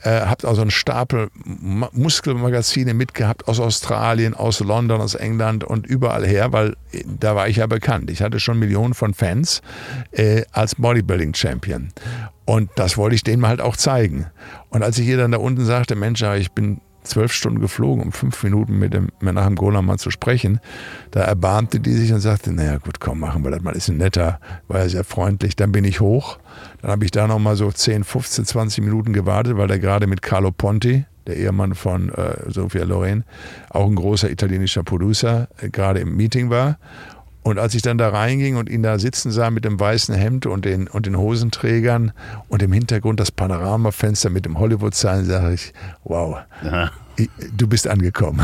[0.03, 5.87] Äh, hab also einen Stapel Ma- Muskelmagazine mitgehabt aus Australien, aus London, aus England und
[5.87, 8.11] überall her, weil äh, da war ich ja bekannt.
[8.11, 9.63] Ich hatte schon Millionen von Fans
[10.13, 11.89] äh, als Bodybuilding-Champion.
[12.45, 14.27] Und das wollte ich denen halt auch zeigen.
[14.69, 18.13] Und als ich ihr dann da unten sagte, Mensch, ich bin zwölf Stunden geflogen, um
[18.13, 20.61] fünf Minuten mit dem Menachem Golan zu sprechen.
[21.11, 23.99] Da erbarmte die sich und sagte, naja gut, komm, machen wir das mal, ist ein
[23.99, 25.57] netter, war ja sehr freundlich.
[25.57, 26.39] Dann bin ich hoch,
[26.83, 30.07] dann habe ich da noch mal so 10, 15, 20 Minuten gewartet, weil der gerade
[30.07, 33.25] mit Carlo Ponti, der Ehemann von äh, Sophia Loren,
[33.71, 36.79] auch ein großer italienischer Producer, äh, gerade im Meeting war.
[37.45, 40.47] Und als ich dann da reinging und ihn da sitzen sah mit dem weißen Hemd
[40.47, 42.13] und den, und den Hosenträgern
[42.49, 46.91] und im Hintergrund das Panoramafenster mit dem Hollywood-Sign, sage ich, wow, Aha.
[47.55, 48.41] du bist angekommen.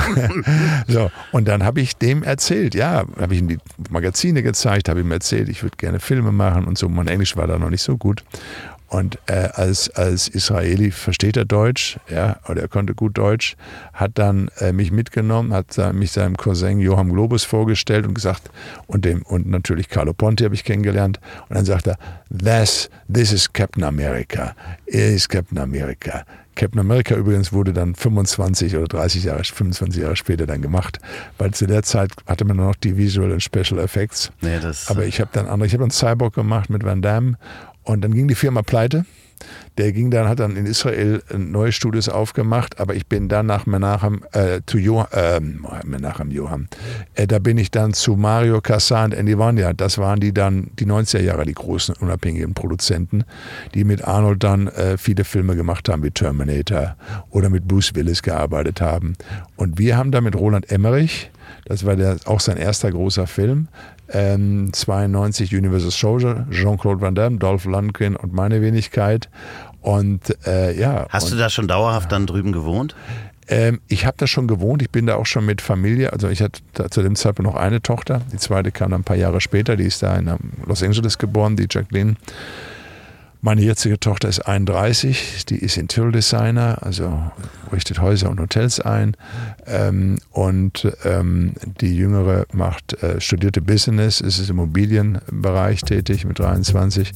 [0.86, 3.58] so, und dann habe ich dem erzählt, ja, habe ich ihm die
[3.88, 6.86] Magazine gezeigt, habe ihm erzählt, ich würde gerne Filme machen und so.
[6.90, 8.22] Mein Englisch war da noch nicht so gut.
[8.90, 13.56] Und äh, als, als Israeli versteht er Deutsch, ja, oder er konnte gut Deutsch,
[13.92, 18.50] hat dann äh, mich mitgenommen, hat mich seinem Cousin Johann Globus vorgestellt und gesagt,
[18.88, 21.20] und dem, und natürlich Carlo Ponti habe ich kennengelernt.
[21.48, 21.98] Und dann sagt er,
[22.36, 24.56] This, this is Captain America.
[24.86, 26.24] Er ist Captain America.
[26.56, 30.98] Captain America übrigens wurde dann 25 oder 30 Jahre, 25 Jahre später dann gemacht,
[31.38, 34.30] weil zu der Zeit hatte man noch die Visual und Special Effects.
[34.42, 37.38] Nee, Aber ich habe dann andere, ich habe dann Cyborg gemacht mit Van Damme
[37.90, 39.04] und dann ging die Firma pleite.
[39.78, 43.64] Der ging dann, hat dann in Israel neue Studios aufgemacht, aber ich bin dann nach
[43.64, 46.68] Menachem, äh, zu jo äh, Menachem Johann,
[47.14, 49.72] äh, da bin ich dann zu Mario Casar und Andy Vanya.
[49.72, 53.24] Das waren die dann, die 90er Jahre, die großen unabhängigen Produzenten,
[53.74, 56.96] die mit Arnold dann äh, viele Filme gemacht haben, wie Terminator
[57.30, 59.14] oder mit Bruce Willis gearbeitet haben.
[59.56, 61.30] Und wir haben da mit Roland Emmerich,
[61.64, 63.68] das war der, auch sein erster großer Film,
[64.12, 69.28] ähm, 92 Universal Soldier, Jean-Claude Van Damme, Dolph Lundgren und meine Wenigkeit.
[69.80, 71.06] Und äh, ja.
[71.08, 72.94] Hast und, du da schon dauerhaft dann drüben gewohnt?
[73.48, 74.82] Ähm, ich habe da schon gewohnt.
[74.82, 76.12] Ich bin da auch schon mit Familie.
[76.12, 78.20] Also ich hatte zu dem Zeitpunkt noch eine Tochter.
[78.32, 79.76] Die zweite kam dann ein paar Jahre später.
[79.76, 80.30] Die ist da in
[80.66, 82.16] Los Angeles geboren, die Jacqueline.
[83.42, 87.30] Meine jetzige Tochter ist 31, die ist Interior-Designer, also
[87.72, 89.16] richtet Häuser und Hotels ein.
[89.66, 97.12] Ähm, und ähm, die Jüngere macht, äh, studierte Business, ist im Immobilienbereich tätig mit 23.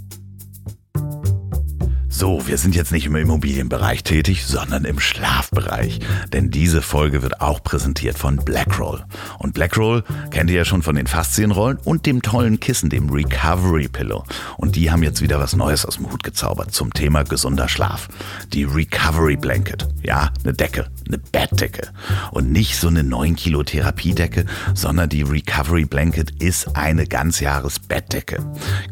[2.16, 5.98] So, wir sind jetzt nicht im Immobilienbereich tätig, sondern im Schlafbereich.
[6.32, 9.04] Denn diese Folge wird auch präsentiert von Blackroll.
[9.40, 13.88] Und Blackroll kennt ihr ja schon von den Faszienrollen und dem tollen Kissen, dem Recovery
[13.88, 14.22] Pillow.
[14.58, 18.06] Und die haben jetzt wieder was Neues aus dem Hut gezaubert zum Thema gesunder Schlaf.
[18.52, 19.88] Die Recovery Blanket.
[20.04, 21.88] Ja, eine Decke, eine Bettdecke.
[22.30, 28.38] Und nicht so eine 9 Kilo Therapiedecke, sondern die Recovery Blanket ist eine Ganzjahres-Bettdecke.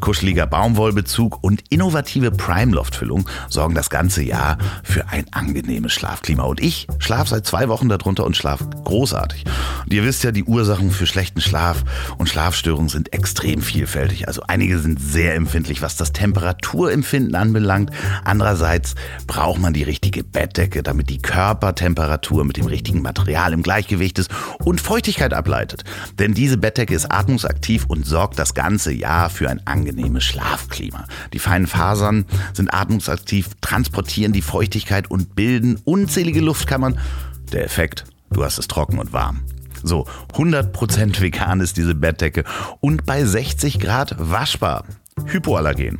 [0.01, 5.93] Kuscheliger Baumwollbezug und innovative Prime Loft Füllung Erholung sorgen das ganze Jahr für ein angenehmes
[5.93, 6.45] Schlafklima.
[6.45, 9.45] Und ich schlafe seit zwei Wochen darunter und schlafe großartig.
[9.85, 11.85] Und ihr wisst ja, die Ursachen für schlechten Schlaf
[12.19, 14.29] und Schlafstörungen sind extrem vielfältig.
[14.29, 17.91] Also einige sind sehr empfindlich, was das Temperaturempfinden anbelangt.
[18.25, 18.95] Andererseits
[19.27, 22.02] braucht man die richtige Bettdecke, damit die Körpertemperatur
[22.45, 24.31] mit dem richtigen Material im Gleichgewicht ist
[24.65, 25.85] und Feuchtigkeit ableitet.
[26.19, 31.07] Denn diese Bettdecke ist atmungsaktiv und sorgt das ganze Jahr für ein angenehmes Schlafklima.
[31.33, 36.99] Die feinen Fasern sind atmungsaktiv atmungsaktiv, transportieren die Feuchtigkeit und bilden unzählige Luftkammern.
[37.53, 39.43] Der Effekt, du hast es trocken und warm.
[39.83, 42.45] So, 100% vegan ist diese Bettdecke
[42.81, 44.85] und bei 60 Grad waschbar.
[45.27, 45.99] Hypoallergen.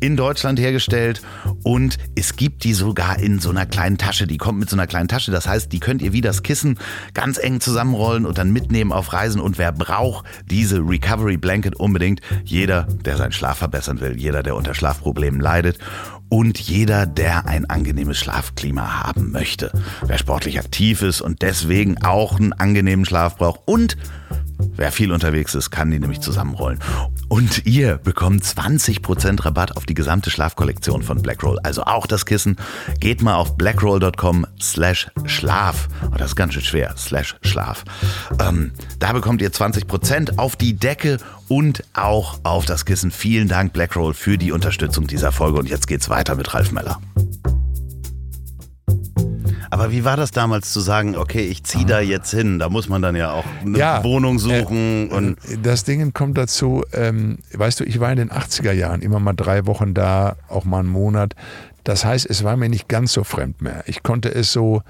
[0.00, 1.22] In Deutschland hergestellt
[1.62, 4.26] und es gibt die sogar in so einer kleinen Tasche.
[4.26, 5.30] Die kommt mit so einer kleinen Tasche.
[5.30, 6.78] Das heißt, die könnt ihr wie das Kissen
[7.14, 9.40] ganz eng zusammenrollen und dann mitnehmen auf Reisen.
[9.40, 12.20] Und wer braucht diese Recovery Blanket unbedingt?
[12.44, 15.78] Jeder, der seinen Schlaf verbessern will, jeder, der unter Schlafproblemen leidet
[16.28, 19.70] und jeder, der ein angenehmes Schlafklima haben möchte.
[20.06, 23.96] Wer sportlich aktiv ist und deswegen auch einen angenehmen Schlaf braucht und
[24.76, 26.78] Wer viel unterwegs ist, kann die nämlich zusammenrollen.
[27.28, 31.58] Und ihr bekommt 20% Rabatt auf die gesamte Schlafkollektion von Blackroll.
[31.62, 32.56] Also auch das Kissen.
[33.00, 35.88] Geht mal auf blackroll.com slash Schlaf.
[36.04, 36.94] Oh, das ist ganz schön schwer.
[36.96, 37.84] Slash Schlaf.
[38.40, 43.10] Ähm, da bekommt ihr 20% auf die Decke und auch auf das Kissen.
[43.10, 45.58] Vielen Dank Blackroll für die Unterstützung dieser Folge.
[45.58, 47.00] Und jetzt geht's weiter mit Ralf Meller.
[49.74, 52.60] Aber wie war das damals zu sagen, okay, ich ziehe da jetzt hin?
[52.60, 55.10] Da muss man dann ja auch eine ja, Wohnung suchen.
[55.10, 59.02] Äh, und das Ding kommt dazu, ähm, weißt du, ich war in den 80er Jahren
[59.02, 61.34] immer mal drei Wochen da, auch mal einen Monat.
[61.82, 63.82] Das heißt, es war mir nicht ganz so fremd mehr.
[63.86, 64.82] Ich konnte es so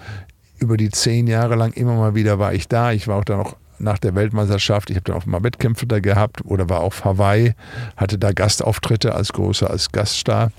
[0.59, 2.93] über die zehn Jahre lang immer mal wieder war ich da.
[2.93, 5.99] Ich war auch dann noch nach der Weltmeisterschaft, ich habe dann auch mal Wettkämpfe da
[5.99, 7.55] gehabt oder war auf Hawaii,
[7.97, 10.53] hatte da Gastauftritte als großer, als Gaststar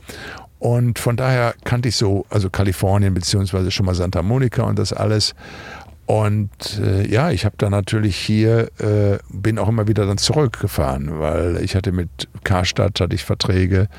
[0.66, 4.94] und von daher kannte ich so, also Kalifornien beziehungsweise schon mal Santa Monica und das
[4.94, 5.36] alles.
[6.08, 11.20] Und äh, ja, ich habe dann natürlich hier, äh, bin auch immer wieder dann zurückgefahren,
[11.20, 13.90] weil ich hatte mit Karstadt, hatte ich Verträge,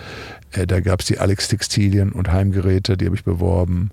[0.50, 3.92] äh, da gab es die Alex Textilien und Heimgeräte, die habe ich beworben.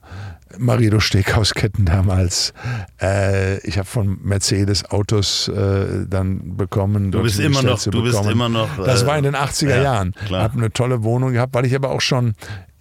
[0.57, 2.53] Marido Steakhausketten damals.
[3.01, 7.11] Äh, ich habe von Mercedes Autos äh, dann bekommen.
[7.11, 8.83] Du bist immer noch, du bist immer noch.
[8.83, 10.13] das war in den 80er äh, ja, Jahren.
[10.25, 12.33] Ich habe eine tolle Wohnung gehabt, weil ich aber auch schon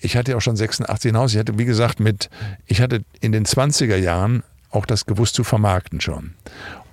[0.05, 1.33] ich hatte auch schon 86 hinaus.
[1.33, 2.29] Ich hatte, wie gesagt, mit,
[2.67, 6.35] ich hatte in den 20er Jahren auch das gewusst zu vermarkten schon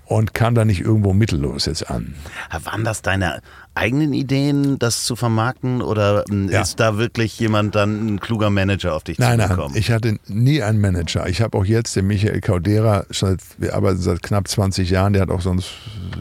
[0.09, 2.15] und kam da nicht irgendwo mittellos jetzt an.
[2.63, 3.41] Waren das deine
[3.75, 6.61] eigenen Ideen, das zu vermarkten oder ähm, ja.
[6.61, 9.71] ist da wirklich jemand dann ein kluger Manager auf dich nein, zugekommen?
[9.73, 11.29] Nein, ich hatte nie einen Manager.
[11.29, 15.21] Ich habe auch jetzt den Michael Caudera, seit, wir arbeiten seit knapp 20 Jahren, der
[15.21, 15.73] hat auch sonst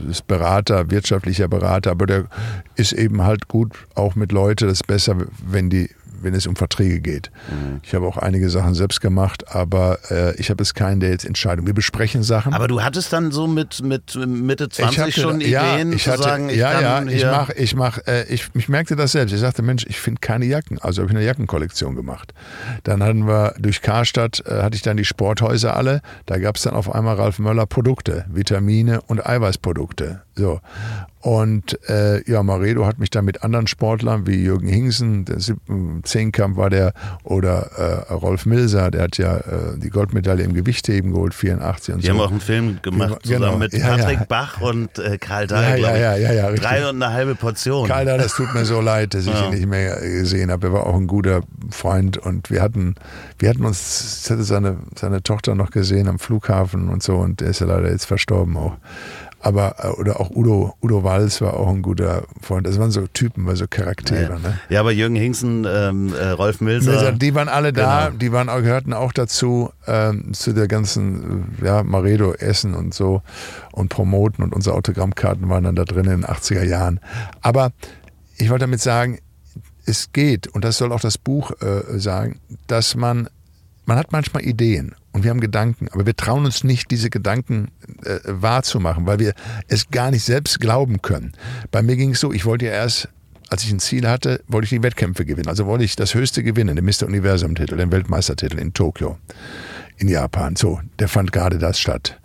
[0.08, 2.24] ist Berater, wirtschaftlicher Berater, aber der
[2.76, 5.88] ist eben halt gut auch mit Leuten, das ist besser, wenn die
[6.22, 7.30] wenn es um Verträge geht.
[7.50, 7.80] Mhm.
[7.82, 11.24] Ich habe auch einige Sachen selbst gemacht, aber äh, ich habe es keinen, der jetzt
[11.24, 11.66] Entscheidung.
[11.66, 12.54] Wir besprechen Sachen.
[12.54, 16.12] Aber du hattest dann so mit, mit Mitte 20 hatte, schon ja, Ideen ich zu
[16.12, 19.12] hatte, sagen, ich ja, kann ja, ich mache, ich mache, äh, ich, ich merkte das
[19.12, 19.32] selbst.
[19.32, 20.78] Ich sagte, Mensch, ich finde keine Jacken.
[20.78, 22.34] Also habe ich eine Jackenkollektion gemacht.
[22.84, 26.00] Dann hatten wir durch Karstadt äh, hatte ich dann die Sporthäuser alle.
[26.26, 30.22] Da gab es dann auf einmal Ralf Möller Produkte, Vitamine und Eiweißprodukte.
[30.38, 30.60] So.
[31.20, 35.38] Und äh, ja, Maredo hat mich dann mit anderen Sportlern wie Jürgen Hingsen, der
[36.04, 36.92] Zehnkampf war der,
[37.24, 42.02] oder äh, Rolf Milser, der hat ja äh, die Goldmedaille im Gewichtheben geholt, 84 und
[42.02, 42.12] die so.
[42.12, 43.38] haben auch einen Film gemacht genau.
[43.38, 44.26] zusammen mit ja, Patrick ja.
[44.28, 46.88] Bach und äh, Karl Dahl, ja, ja, ja, ja, Drei richtig.
[46.88, 47.88] und eine halbe Portion.
[47.88, 49.46] Karl Dahl, das tut mir so leid, dass ich Ja.
[49.46, 50.68] ihn nicht mehr gesehen habe.
[50.68, 52.94] Er war auch ein guter Freund und wir hatten,
[53.40, 57.40] wir hatten uns, ich hatte seine, seine Tochter noch gesehen am Flughafen und so und
[57.40, 58.76] der ist ja leider jetzt verstorben auch.
[59.40, 62.66] Aber, äh, oder auch Udo, Udo Walz war auch ein guter Freund.
[62.66, 64.32] Das waren so Typen, war so Charaktere.
[64.32, 64.38] Ja.
[64.38, 64.58] Ne?
[64.68, 66.98] ja, aber Jürgen Hingsen, ähm, äh, Rolf Milser.
[66.98, 68.18] Also die waren alle da, Genau.
[68.18, 72.94] die waren auch, gehörten auch dazu, ähm, zu der ganzen, äh, ja, Maredo Essen und
[72.94, 73.22] so
[73.72, 76.98] und Promoten und unsere Autogrammkarten waren dann da drin in den 80er Jahren.
[77.40, 77.70] Aber
[78.38, 79.18] ich wollte damit sagen,
[79.86, 83.28] es geht, und das soll auch das Buch äh, sagen, dass man,
[83.86, 87.68] man hat manchmal Ideen und wir haben Gedanken, aber wir trauen uns nicht, diese Gedanken
[88.04, 89.34] äh, wahrzumachen, weil wir
[89.68, 91.32] es gar nicht selbst glauben können.
[91.70, 93.08] Bei mir ging es so, ich wollte ja erst
[93.50, 95.48] als ich ein Ziel hatte, wollte ich die Wettkämpfe gewinnen.
[95.48, 97.06] Also wollte ich das höchste gewinnen, den Mr.
[97.06, 99.16] Universum-Titel, den Weltmeistertitel in Tokio,
[99.96, 100.54] in Japan.
[100.54, 102.20] So, der fand gerade das statt.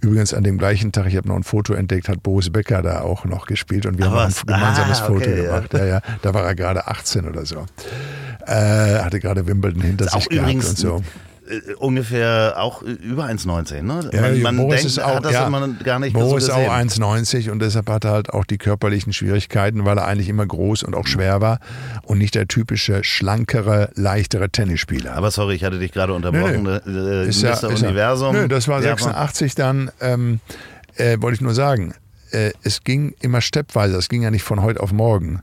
[0.00, 3.00] Übrigens an dem gleichen Tag, ich habe noch ein Foto entdeckt, hat Boris Becker da
[3.00, 4.38] auch noch gespielt und wir Ach haben was?
[4.42, 5.56] ein gemeinsames Ah, Foto okay, ja.
[5.56, 5.74] gemacht.
[5.74, 5.84] Ja.
[5.84, 7.66] Ja, Da war er gerade 18 oder so.
[8.46, 11.02] Äh, hatte gerade Wimbledon hinter sich gehabt und so.
[11.48, 13.82] Äh, ungefähr auch über 1,19.
[13.82, 14.10] Ne?
[14.12, 16.52] Ja, man man Boris denkt, ist auch, hat das ja, immer gar nicht Boris so
[16.52, 20.28] ist auch 1,90 und deshalb hat er halt auch die körperlichen Schwierigkeiten, weil er eigentlich
[20.28, 21.60] immer groß und auch schwer war
[22.02, 25.14] und nicht der typische, schlankere, leichtere Tennisspieler.
[25.14, 26.62] Aber sorry, ich hatte dich gerade unterbrochen.
[26.62, 27.72] Nö, Äh, Ist ja- Mr.
[27.72, 28.32] ist Universum.
[28.34, 30.40] Nö, das war Ja, 86 dann, ähm,
[30.96, 31.94] äh, wollte ich nur sagen.
[32.30, 35.42] Äh, es ging immer steppweise, es ging ja nicht von heute auf morgen.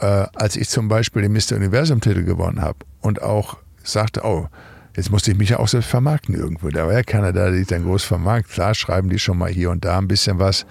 [0.00, 1.56] Äh, als ich zum Beispiel den Mr.
[1.56, 4.48] Universum-Titel gewonnen habe und auch sagte, oh,
[4.96, 6.68] jetzt musste ich mich ja auch selbst vermarkten irgendwo.
[6.68, 8.52] Da war ja keiner da, der sich dann groß vermarktet.
[8.52, 10.66] Klar schreiben die schon mal hier und da ein bisschen was.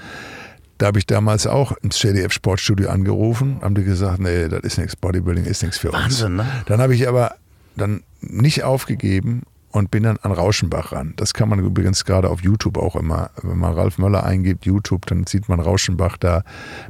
[0.78, 4.78] Da habe ich damals auch im CDF Sportstudio angerufen, haben die gesagt, nee, das ist
[4.78, 6.04] nichts, Bodybuilding ist nichts für uns.
[6.04, 6.46] Wahnsinn, ne?
[6.66, 7.36] Dann habe ich aber
[7.78, 11.14] dann nicht aufgegeben und bin dann an Rauschenbach ran.
[11.18, 15.06] Das kann man übrigens gerade auf YouTube auch immer, wenn man Ralf Möller eingibt, YouTube,
[15.06, 16.44] dann sieht man Rauschenbach da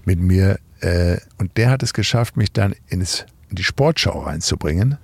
[0.03, 0.59] mit mir.
[0.81, 4.97] Äh, und der hat es geschafft, mich dann ins, in die Sportschau reinzubringen.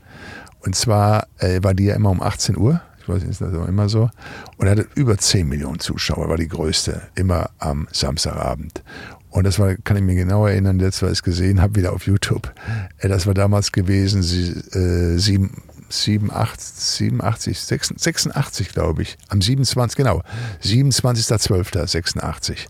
[0.64, 2.82] Und zwar äh, war die ja immer um 18 Uhr.
[3.00, 4.10] Ich weiß nicht, ist das immer so.
[4.58, 8.84] Und er hatte über 10 Millionen Zuschauer, war die größte, immer am Samstagabend.
[9.32, 11.94] Und das war, kann ich mir genau erinnern, jetzt, weil ich es gesehen habe, wieder
[11.94, 12.54] auf YouTube.
[13.00, 16.76] Äh, Das war damals gewesen, sie, äh, sieben, 87,
[17.20, 19.18] 87, 86, glaube ich.
[19.30, 20.22] Am 27, genau.
[20.64, 22.68] 27.12.86.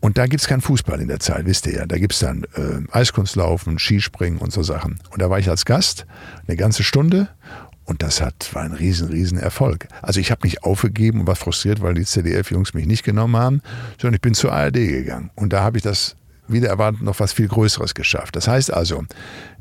[0.00, 1.86] Und da gibt es keinen Fußball in der Zeit, wisst ihr ja.
[1.86, 5.00] Da gibt es dann äh, Eiskunstlaufen, Skispringen und so Sachen.
[5.10, 6.06] Und da war ich als Gast
[6.46, 7.28] eine ganze Stunde
[7.84, 9.88] und das hat, war ein riesen, riesen Erfolg.
[10.02, 13.62] Also ich habe nicht aufgegeben und war frustriert, weil die ZDF-Jungs mich nicht genommen haben,
[14.00, 15.30] sondern ich bin zur ARD gegangen.
[15.34, 16.14] Und da habe ich das
[16.46, 18.36] wieder erwartet noch was viel Größeres geschafft.
[18.36, 19.04] Das heißt also,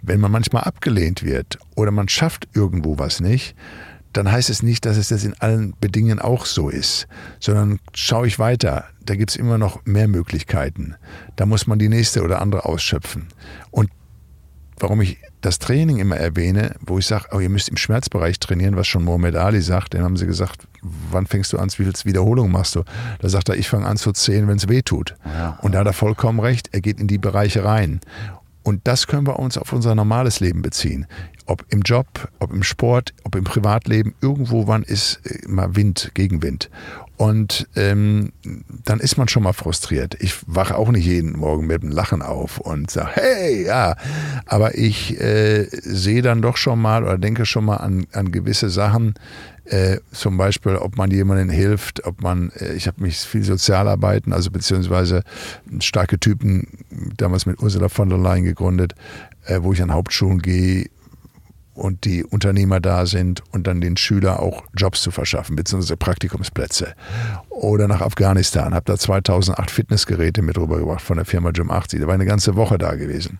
[0.02, 3.56] wenn man manchmal abgelehnt wird oder man schafft irgendwo was nicht,
[4.13, 7.08] dann heißt es nicht, dass es das in allen Bedingungen auch so ist,
[7.39, 10.96] sondern schaue ich weiter, da gibt es immer noch mehr Möglichkeiten.
[11.36, 13.28] Da muss man die nächste oder andere ausschöpfen.
[13.72, 13.89] Und
[14.80, 18.76] warum ich das Training immer erwähne, wo ich sage, oh, ihr müsst im Schmerzbereich trainieren,
[18.76, 21.93] was schon Mohamed Ali sagt, dann haben sie gesagt, wann fängst du an, wie viel
[22.04, 22.84] Wiederholungen machst du?
[23.20, 25.15] Da sagt er, ich fange an zu zählen, wenn es weh tut.
[25.26, 25.60] Ja.
[25.62, 28.02] Und da hat er vollkommen recht, er geht in die Bereiche rein.
[28.63, 31.08] Und das können wir uns auf unser normales Leben beziehen.
[31.48, 36.12] Ob im Job, ob im Sport, ob im Privatleben, irgendwo wann ist äh, mal Wind,
[36.14, 36.70] Gegenwind.
[37.18, 38.32] Und ähm,
[38.86, 40.16] dann ist man schon mal frustriert.
[40.20, 43.96] Ich wache auch nicht jeden Morgen mit einem Lachen auf und sage, hey, ja.
[44.46, 48.69] Aber ich äh, sehe dann doch schon mal oder denke schon mal an, an gewisse
[48.69, 49.15] Sachen,
[49.65, 54.32] äh, zum Beispiel, ob man jemandem hilft, ob man, äh, ich habe mich viel Sozialarbeiten,
[54.32, 55.24] also beziehungsweise
[55.80, 56.67] starke Typen
[57.17, 58.94] damals mit Ursula von der Leyen gegründet,
[59.46, 60.86] äh, wo ich an Hauptschulen gehe
[61.78, 66.94] und die Unternehmer da sind und dann den Schülern auch Jobs zu verschaffen, beziehungsweise Praktikumsplätze.
[67.50, 72.02] Oder nach Afghanistan, habe da 2008 Fitnessgeräte mit rübergebracht von der Firma Gym 80.
[72.02, 73.40] Da war eine ganze Woche da gewesen.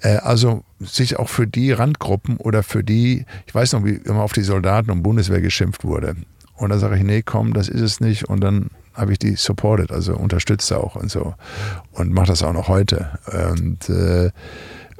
[0.00, 4.22] Äh, also sich auch für die Randgruppen oder für die, ich weiß noch, wie immer
[4.22, 6.16] auf die Soldaten und Bundeswehr geschimpft wurde.
[6.56, 8.28] Und da sage ich, nee, komm, das ist es nicht.
[8.28, 11.34] Und dann habe ich die supported, also unterstützt auch und so.
[11.92, 13.18] Und mache das auch noch heute.
[13.50, 14.30] Und äh,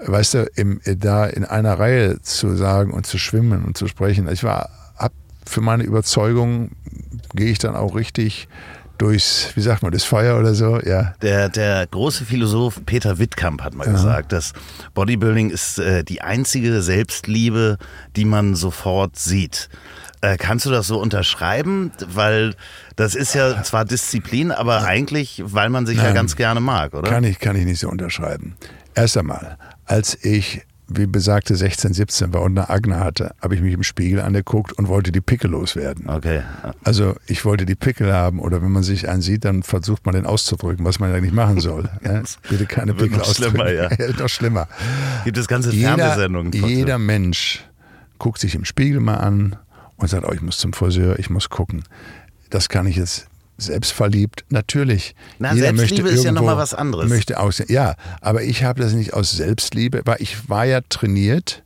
[0.07, 4.29] weißt du, im, da in einer Reihe zu sagen und zu schwimmen und zu sprechen,
[4.29, 5.13] ich war, hab
[5.47, 6.71] für meine Überzeugung
[7.35, 8.49] gehe ich dann auch richtig
[8.99, 11.15] durchs, wie sagt man, das Feuer oder so, ja.
[11.23, 13.93] Der, der große Philosoph Peter Wittkamp hat mal ja.
[13.93, 14.53] gesagt, dass
[14.95, 17.79] Bodybuilding ist äh, die einzige Selbstliebe,
[18.17, 19.69] die man sofort sieht.
[20.21, 21.91] Äh, kannst du das so unterschreiben?
[22.07, 22.55] Weil
[22.95, 26.95] das ist ja zwar Disziplin, aber eigentlich, weil man sich Nein, ja ganz gerne mag,
[26.95, 27.11] oder?
[27.11, 28.55] Kann ich, kann ich nicht so unterschreiben.
[28.95, 33.63] Erst einmal, als ich wie besagte 16, 17 war und eine Akne hatte, habe ich
[33.63, 36.09] mich im Spiegel angeguckt und wollte die Pickel loswerden.
[36.09, 36.43] Okay.
[36.85, 40.15] Also ich wollte die Pickel haben oder wenn man sich einen sieht, dann versucht man
[40.15, 41.89] den auszudrücken, was man ja nicht machen soll.
[42.03, 42.23] Ja?
[42.49, 43.57] Bitte keine Pickel noch ausdrücken.
[43.57, 43.91] Schlimmer, ja.
[43.99, 44.13] ja.
[44.19, 44.69] noch schlimmer.
[45.25, 46.53] Gibt es ganze Fernsehsendungen.
[46.53, 47.65] Jeder, jeder Mensch
[48.19, 49.57] guckt sich im Spiegel mal an
[49.97, 51.85] und sagt, oh, ich muss zum Friseur, ich muss gucken.
[52.51, 53.29] Das kann ich jetzt
[53.63, 55.15] selbstverliebt, natürlich.
[55.39, 57.09] Na, Jeder Selbstliebe ist ja nochmal was anderes.
[57.09, 57.67] Möchte aussehen.
[57.69, 61.63] Ja, aber ich habe das nicht aus Selbstliebe, weil ich war ja trainiert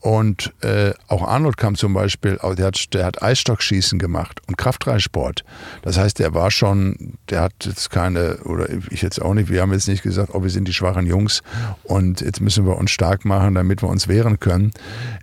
[0.00, 5.44] und äh, auch Arnold kam zum Beispiel, der hat, der hat Eisstockschießen gemacht und Kraftreitsport.
[5.82, 9.60] Das heißt, der war schon, der hat jetzt keine, oder ich jetzt auch nicht, wir
[9.60, 11.42] haben jetzt nicht gesagt, oh, wir sind die schwachen Jungs
[11.82, 14.70] und jetzt müssen wir uns stark machen, damit wir uns wehren können.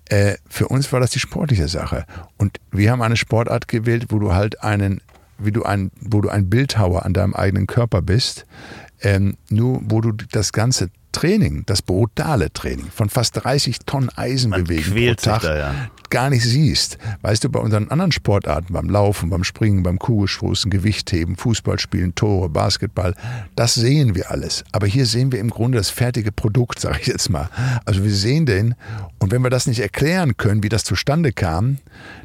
[0.10, 2.06] Äh, für uns war das die sportliche Sache.
[2.38, 5.00] Und wir haben eine Sportart gewählt, wo du halt einen,
[5.38, 8.46] wie du ein, wo du ein Bildhauer an deinem eigenen Körper bist,
[9.02, 14.52] ähm, nur wo du das ganze Training, das brutale Training von fast 30 Tonnen Eisen
[14.52, 15.76] bewegen pro Tag da, ja.
[16.10, 16.98] gar nicht siehst.
[17.22, 22.50] Weißt du, bei unseren anderen Sportarten, beim Laufen, beim Springen, beim Kugelstoßen, Gewichtheben, Fußballspielen, Tore,
[22.50, 23.16] Basketball,
[23.56, 24.66] das sehen wir alles.
[24.74, 27.50] Aber hier sehen wir im Grunde das fertige Produkt, sage ich jetzt mal.
[27.86, 28.76] Also wir sehen den
[29.20, 31.78] und wenn wir das nicht erklären können, wie das zustande kam,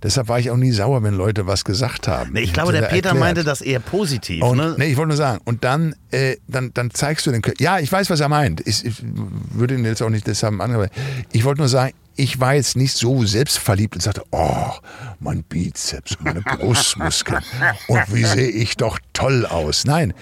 [0.03, 2.33] deshalb war ich auch nie sauer, wenn Leute was gesagt haben.
[2.33, 3.19] Nee, ich, ich glaube, der Peter erklärt.
[3.19, 4.43] meinte das eher positiv.
[4.43, 4.75] Und, ne?
[4.77, 7.91] Nee, ich wollte nur sagen, und dann, äh, dann, dann zeigst du den, ja, ich
[7.91, 8.67] weiß, was er meint.
[8.67, 10.93] Ich, ich würde ihn jetzt auch nicht deshalb angreifen.
[11.33, 14.73] Ich wollte nur sagen, ich war jetzt nicht so selbstverliebt und sagte, oh,
[15.21, 17.43] mein Bizeps, meine Brustmuskeln
[17.89, 19.85] und wie sehe ich doch toll aus.
[19.85, 20.13] Nein,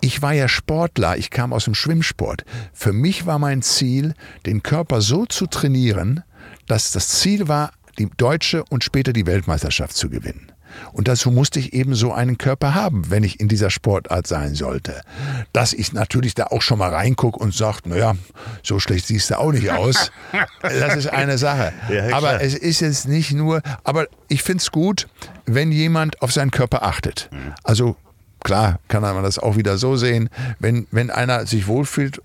[0.00, 2.44] ich war ja Sportler, ich kam aus dem Schwimmsport.
[2.72, 4.14] Für mich war mein Ziel,
[4.46, 6.22] den Körper so zu trainieren,
[6.66, 10.52] dass das Ziel war, die deutsche und später die Weltmeisterschaft zu gewinnen.
[10.92, 14.54] Und dazu musste ich eben so einen Körper haben, wenn ich in dieser Sportart sein
[14.54, 15.00] sollte.
[15.52, 18.16] Dass ich natürlich da auch schon mal reingucke und sage, naja,
[18.62, 20.10] so schlecht siehst du auch nicht aus.
[20.62, 21.72] Das ist eine Sache.
[21.88, 25.08] Ja, aber es ist jetzt nicht nur, aber ich finde es gut,
[25.46, 27.28] wenn jemand auf seinen Körper achtet.
[27.32, 27.54] Mhm.
[27.64, 27.96] Also
[28.42, 32.20] klar kann man das auch wieder so sehen, wenn, wenn einer sich wohlfühlt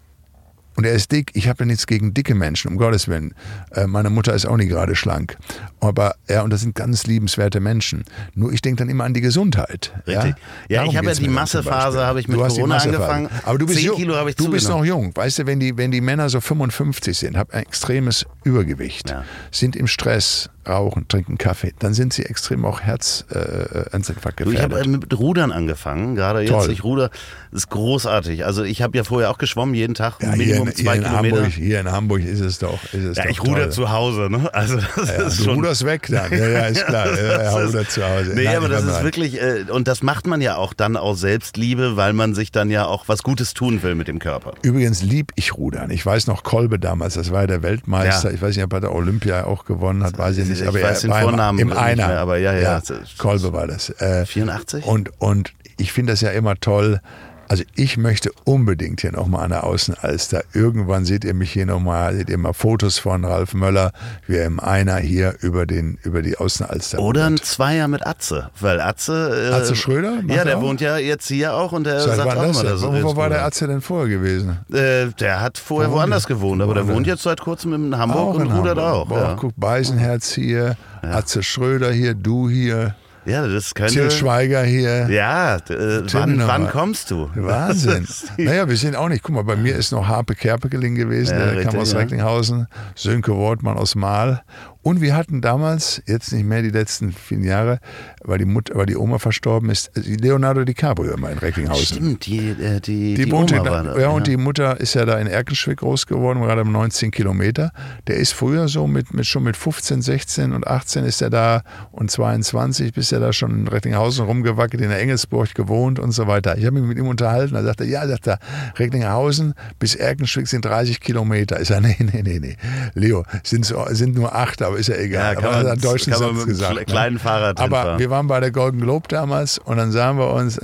[0.75, 1.31] und er ist dick.
[1.33, 3.33] Ich habe ja nichts gegen dicke Menschen, um Gottes Willen.
[3.71, 5.37] Äh, meine Mutter ist auch nicht gerade schlank.
[5.79, 8.03] Aber ja, und das sind ganz liebenswerte Menschen.
[8.33, 9.93] Nur ich denke dann immer an die Gesundheit.
[10.07, 10.35] Richtig.
[10.67, 13.29] Ja, ja ich habe ja die Massephase, habe ich mit Corona angefangen.
[13.43, 15.15] Aber du bist, jung, du bist noch jung.
[15.15, 19.23] Weißt du, wenn die, wenn die Männer so 55 sind, haben ein extremes Übergewicht, ja.
[19.51, 24.53] sind im Stress, rauchen, trinken Kaffee, dann sind sie extrem auch Herzinfarkt gefährdet.
[24.53, 26.51] Ich habe äh, mit Rudern angefangen, gerade jetzt.
[26.51, 26.71] Toll.
[26.71, 27.09] Ich ruder,
[27.51, 28.45] das ist großartig.
[28.45, 31.35] Also ich habe ja vorher auch geschwommen, jeden Tag ja, Minimum hier, zwei hier Kilometer.
[31.37, 32.83] Hamburg, hier in Hamburg ist es doch.
[32.85, 33.71] Ist es ja, doch ich ruder toll.
[33.71, 34.49] zu Hause, ne?
[34.53, 36.31] Also das ja, ist du schon ruderst weg dann.
[36.31, 37.07] Ja, ja, ist klar.
[37.43, 38.31] ja, ruder zu Hause.
[38.35, 41.19] Nee, Nein, aber das ist wirklich, äh, und das macht man ja auch dann aus
[41.19, 44.53] Selbstliebe, weil man sich dann ja auch was Gutes tun will mit dem Körper.
[44.61, 45.89] Übrigens lieb ich rudern.
[45.91, 48.31] Ich weiß noch Kolbe damals, das war der Weltmeister.
[48.31, 50.61] Ich weiß nicht, ob er der Olympia auch gewonnen hat, weiß ich nicht.
[50.61, 52.07] Ich aber weiß er den Vornamen im Einer.
[52.07, 52.79] Mehr, aber ja, ja.
[52.79, 52.81] ja
[53.17, 53.89] Kolbe war das.
[53.89, 54.85] Äh, 84?
[54.85, 57.01] Und, und ich finde das ja immer toll,
[57.47, 60.43] also ich möchte unbedingt hier nochmal an der Außenalster.
[60.53, 63.91] Irgendwann seht ihr mich hier nochmal, seht ihr mal Fotos von Ralf Möller,
[64.27, 68.49] wie er im Einer hier über, den, über die Außenalster Oder ein Zweier mit Atze,
[68.59, 69.49] weil Atze...
[69.51, 70.21] Äh, Atze Schröder?
[70.27, 70.61] Ja, der auch?
[70.61, 73.45] wohnt ja jetzt hier auch und der Seit sagt auch das Wo, wo war der
[73.45, 74.59] Atze denn vorher gewesen?
[74.71, 78.35] Äh, der hat vorher wo woanders gewohnt, aber der wohnt jetzt seit kurzem in Hamburg
[78.35, 79.07] auch und rudert auch.
[79.07, 79.37] Boah, ja.
[79.39, 81.09] guck, Beisenherz hier, ja.
[81.09, 82.95] Atze Schröder hier, du hier.
[83.25, 83.93] Ja, das könnte.
[83.93, 85.09] Till Schweiger hier.
[85.09, 87.29] Ja, äh, wann, wann, kommst du?
[87.35, 88.07] Wahnsinn.
[88.37, 89.23] naja, wir sind auch nicht.
[89.23, 91.99] Guck mal, bei mir ist noch Harpe Kerpekeling gewesen, ja, der richtig, kam aus ja.
[91.99, 94.43] Recklinghausen, Sönke Wortmann aus Mahl
[94.87, 97.79] Und wir hatten damals, jetzt nicht mehr die letzten vielen Jahre,
[98.23, 101.97] weil die Mutter, weil die Oma verstorben ist, Leonardo DiCaprio immer in Recklinghausen.
[101.97, 103.99] Stimmt, die, äh, die, Die, die Oma in, war da.
[103.99, 107.71] ja, und die Mutter ist ja da in Erkenschwick groß geworden, gerade um 19 Kilometer.
[108.05, 111.63] Der ist früher so mit, mit schon mit 15, 16 und 18 ist er da
[111.91, 116.27] und 22 bis er da schon in Recklinghausen rumgewackelt, in der Engelsburg gewohnt und so
[116.27, 116.59] weiter.
[116.59, 118.37] Ich habe mich mit ihm unterhalten, da sagte er, ja, sagt er,
[118.77, 121.59] Recklinghausen bis Erkenschwick sind 30 Kilometer.
[121.59, 122.55] Ich sage, nee, nee, nee, nee.
[122.93, 125.35] Leo, sind, sind nur acht, aber ist ja egal.
[125.35, 126.75] Ja, kann aber man- deutschen kann man mit einem gesagt.
[126.75, 126.85] ne?
[126.85, 127.99] kleinen Fahrrad Aber hinfahren.
[127.99, 130.59] wir waren bei der Golden Globe damals und dann sahen wir uns,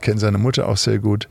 [0.00, 1.28] kennen seine Mutter auch sehr gut.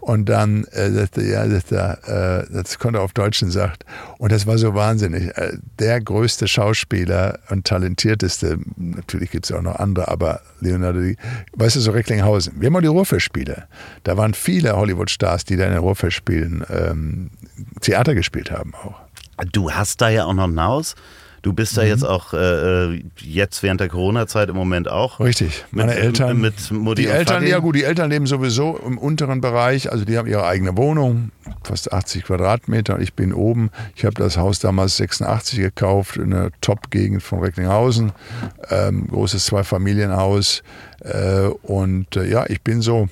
[0.00, 3.84] Und dann äh, sagte ja, sagte, äh, das konnte er auf Deutschen sagt.
[4.18, 5.36] Und das war so wahnsinnig.
[5.36, 11.16] Äh, der größte Schauspieler und talentierteste, natürlich gibt es auch noch andere, aber Leonardo, Di-
[11.56, 12.52] weißt du, so Recklinghausen.
[12.60, 13.64] Wir haben mal die Ruhrfestspiele.
[14.04, 17.30] Da waren viele Hollywood-Stars, die da in den Ruhrfestspielen ähm,
[17.80, 18.94] Theater gespielt haben auch.
[19.52, 20.94] Du hast da ja auch noch ein Haus.
[21.46, 21.88] Du bist da Mhm.
[21.90, 25.20] jetzt auch äh, jetzt während der Corona-Zeit im Moment auch.
[25.20, 25.64] Richtig.
[25.70, 26.40] Meine Mit- Eltern.
[26.40, 27.50] mit Mutti die Eltern, Vati?
[27.50, 29.92] ja gut, die Eltern leben sowieso im unteren Bereich.
[29.92, 31.30] Also die haben ihre eigene Wohnung,
[31.62, 32.98] fast 80 Quadratmeter.
[32.98, 33.70] Ich bin oben.
[33.94, 38.10] Ich habe das Haus damals 86 gekauft in einer Top-Gegend von Recklinghausen.
[38.68, 40.64] Ähm, großes Zweifamilienhaus.
[41.02, 43.08] Äh, und äh, ja, ich bin so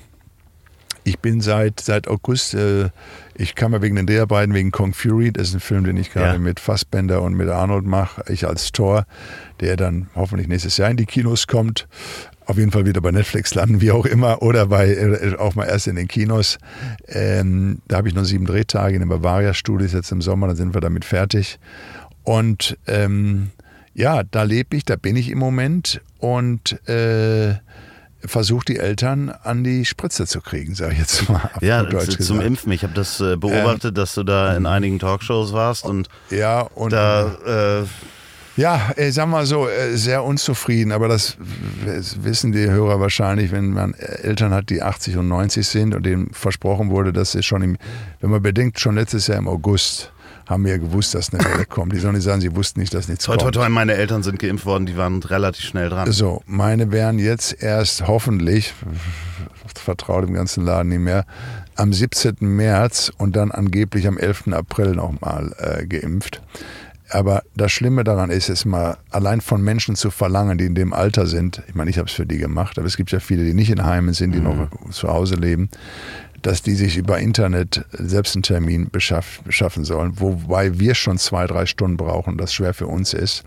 [1.07, 2.89] ich bin seit, seit August, äh,
[3.37, 6.11] ich kam ja wegen den Dreharbeiten, wegen Kong Fury, das ist ein Film, den ich
[6.13, 6.39] gerade Ja.
[6.39, 9.05] mit Fassbender und mit Arnold mache, ich als Thor,
[9.59, 11.87] der dann hoffentlich nächstes Jahr in die Kinos kommt.
[12.47, 15.65] Auf jeden Fall wieder bei Netflix landen, wie auch immer, oder bei äh, auch mal
[15.65, 16.59] erst in den Kinos.
[17.07, 20.73] Ähm, da habe ich noch sieben Drehtage in den Bavaria-Studios jetzt im Sommer, dann sind
[20.73, 21.59] wir damit fertig.
[22.23, 23.49] Und ähm,
[23.95, 27.55] ja, da lebe ich, da bin ich im Moment und äh,
[28.27, 31.49] versuche die Eltern an die Spritze zu kriegen, sage ich jetzt mal.
[31.61, 32.43] Ja, zum gesagt.
[32.43, 32.71] Impfen.
[32.71, 36.93] Ich habe das äh, beobachtet, dass du da in einigen Talkshows warst und Ja, und
[36.93, 37.85] da äh,
[38.57, 41.37] Ja, ich sag mal so, äh, sehr unzufrieden, aber das
[42.21, 46.29] wissen die Hörer wahrscheinlich, wenn man Eltern hat, die 80 und 90 sind und denen
[46.31, 47.77] versprochen wurde, dass sie schon im,
[48.21, 50.13] wenn man bedenkt, schon letztes Jahr im August
[50.45, 51.93] haben wir ja gewusst, dass eine Welle kommt.
[51.93, 53.55] Die sollen nicht sagen, sie wussten nicht, dass nichts toi, toi, kommt.
[53.55, 56.11] toi, meine Eltern sind geimpft worden, die waren relativ schnell dran.
[56.11, 58.73] So, meine wären jetzt erst hoffentlich,
[59.73, 61.25] vertraue dem ganzen Laden nicht mehr,
[61.75, 62.35] am 17.
[62.41, 64.49] März und dann angeblich am 11.
[64.53, 66.41] April nochmal äh, geimpft.
[67.09, 70.91] Aber das Schlimme daran ist es mal, allein von Menschen zu verlangen, die in dem
[70.91, 73.43] Alter sind, ich meine, ich habe es für die gemacht, aber es gibt ja viele,
[73.43, 75.69] die nicht in Heimen sind, die noch zu Hause leben,
[76.41, 81.47] dass die sich über Internet selbst einen Termin beschaff, beschaffen sollen, wobei wir schon zwei,
[81.47, 83.43] drei Stunden brauchen, das schwer für uns ist.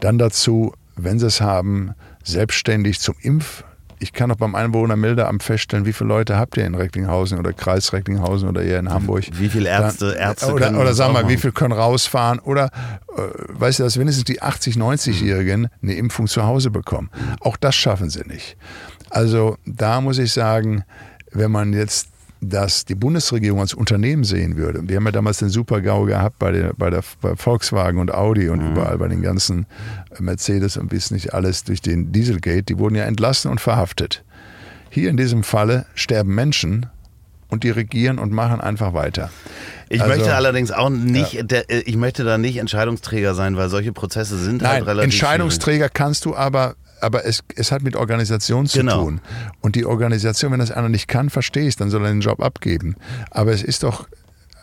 [0.00, 1.94] Dann dazu, wenn sie es haben,
[2.24, 3.64] selbstständig zum Impf.
[4.00, 7.92] Ich kann auch beim Einwohnermeldeamt feststellen, wie viele Leute habt ihr in Recklinghausen oder Kreis
[7.92, 9.24] Recklinghausen oder eher in Hamburg.
[9.32, 12.66] Wie viele Ärzte- Ärzte oder, oder das sag auch mal, wie viele können rausfahren oder
[13.16, 17.10] äh, weißt du, dass wenigstens die 80, 90-Jährigen eine Impfung zu Hause bekommen.
[17.40, 18.56] Auch das schaffen sie nicht.
[19.10, 20.84] Also da muss ich sagen,
[21.32, 22.08] wenn man jetzt
[22.40, 24.88] das die Bundesregierung als Unternehmen sehen würde.
[24.88, 28.48] Wir haben ja damals den Super-GAU gehabt bei, der, bei, der, bei Volkswagen und Audi
[28.48, 29.66] und überall bei den ganzen
[30.20, 32.62] Mercedes und bis nicht alles durch den Dieselgate.
[32.62, 34.22] Die wurden ja entlassen und verhaftet.
[34.90, 36.86] Hier in diesem Falle sterben Menschen
[37.48, 39.30] und die regieren und machen einfach weiter.
[39.88, 43.68] Ich Also- möchte allerdings auch nicht, der, äh, ich möchte da nicht Entscheidungsträger sein, weil
[43.68, 47.96] solche Prozesse sind halt Nein, relativ Entscheidungsträger kannst du aber, aber es, es hat mit
[47.96, 49.04] Organisation zu Genau.
[49.04, 49.20] tun.
[49.60, 52.40] Und die Organisation, wenn das einer nicht kann, verstehe ich, dann soll er den Job
[52.42, 52.96] abgeben.
[53.30, 54.08] Aber es ist doch,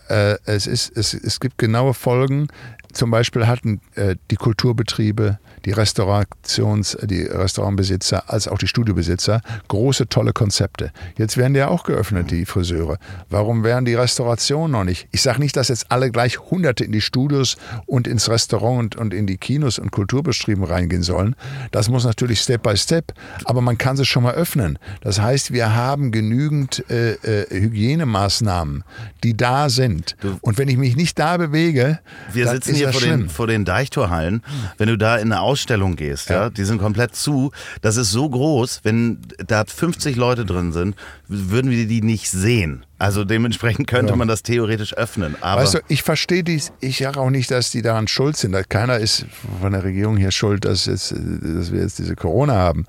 [0.09, 2.47] äh, es, ist, es, es gibt genaue Folgen.
[2.93, 10.07] Zum Beispiel hatten äh, die Kulturbetriebe, die Restaurations, die Restaurantbesitzer als auch die Studiobesitzer große,
[10.07, 10.91] tolle Konzepte.
[11.17, 12.97] Jetzt werden die ja auch geöffnet, die Friseure.
[13.29, 15.07] Warum werden die Restaurationen noch nicht?
[15.11, 18.95] Ich sage nicht, dass jetzt alle gleich Hunderte in die Studios und ins Restaurant und,
[18.95, 21.35] und in die Kinos und Kulturbetrieben reingehen sollen.
[21.71, 23.13] Das muss natürlich Step by Step,
[23.45, 24.77] aber man kann sie schon mal öffnen.
[25.01, 28.83] Das heißt, wir haben genügend äh, äh, Hygienemaßnahmen,
[29.23, 30.15] die da sind.
[30.41, 31.99] Und wenn ich mich nicht da bewege,
[32.33, 34.43] Wir sitzen hier vor den, vor den Deichtorhallen.
[34.77, 36.35] Wenn du da in eine Ausstellung gehst, ja.
[36.43, 36.49] Ja.
[36.49, 37.51] die sind komplett zu.
[37.81, 40.95] Das ist so groß, wenn da 50 Leute drin sind,
[41.29, 42.83] würden wir die nicht sehen.
[42.97, 44.17] Also dementsprechend könnte Ja.
[44.17, 45.35] man das theoretisch öffnen.
[45.39, 48.53] Aber Weißt du, ich verstehe dies, ich sage auch nicht, dass die daran schuld sind.
[48.69, 49.25] Keiner ist
[49.61, 52.85] von der Regierung hier schuld, dass, jetzt, dass wir jetzt diese Corona haben.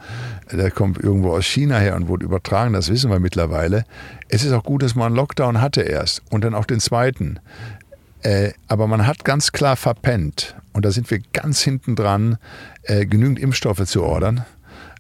[0.51, 3.85] Der kommt irgendwo aus China her und wurde übertragen, das wissen wir mittlerweile.
[4.29, 7.39] Es ist auch gut, dass man einen Lockdown hatte erst und dann auch den zweiten.
[8.23, 12.37] Äh, aber man hat ganz klar verpennt, und da sind wir ganz hinten dran,
[12.83, 14.45] äh, genügend Impfstoffe zu ordern.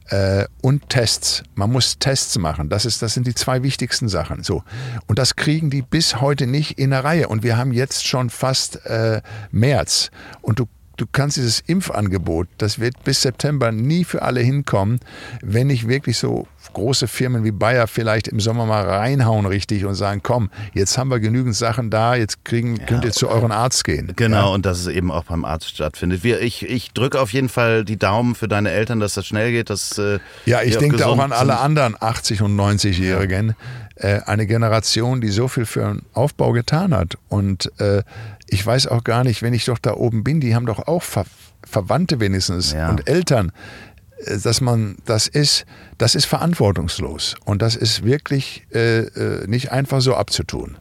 [0.08, 1.42] Äh, und Tests.
[1.54, 2.70] Man muss Tests machen.
[2.70, 4.42] Das, ist, das sind die zwei wichtigsten Sachen.
[4.42, 4.62] So.
[5.06, 7.28] Und das kriegen die bis heute nicht in der Reihe.
[7.28, 9.20] Und wir haben jetzt schon fast äh,
[9.50, 10.10] März.
[10.40, 10.66] Und du
[10.96, 15.00] du kannst dieses Impfangebot, das wird bis September nie für alle hinkommen,
[15.42, 19.94] wenn nicht wirklich so große Firmen wie Bayer vielleicht im Sommer mal reinhauen richtig und
[19.94, 23.84] sagen, komm, jetzt haben wir genügend Sachen da, jetzt kriegen, könnt ihr zu euren Arzt
[23.84, 24.12] gehen.
[24.16, 24.54] Genau, Ja?
[24.54, 26.24] und dass es eben auch beim Arzt stattfindet.
[26.24, 29.52] Wir, ich ich drücke auf jeden Fall die Daumen für deine Eltern, dass das schnell
[29.52, 29.70] geht.
[29.70, 33.54] Dass, äh, Ja, ich denke auch gesund an alle anderen 80- und 90-Jährigen.
[33.94, 37.16] Äh, eine Generation, die so viel für den Aufbau getan hat.
[37.28, 38.02] Und äh,
[38.48, 41.02] ich weiß auch gar nicht, wenn ich doch da oben bin, die haben doch auch
[41.02, 41.24] Ver
[41.68, 42.90] Verwandte wenigstens Ja.
[42.90, 43.50] und Eltern,
[44.24, 45.66] äh, dass man das ist,
[45.98, 47.34] das ist verantwortungslos.
[47.44, 50.76] Und das ist wirklich äh, äh, nicht einfach so abzutun.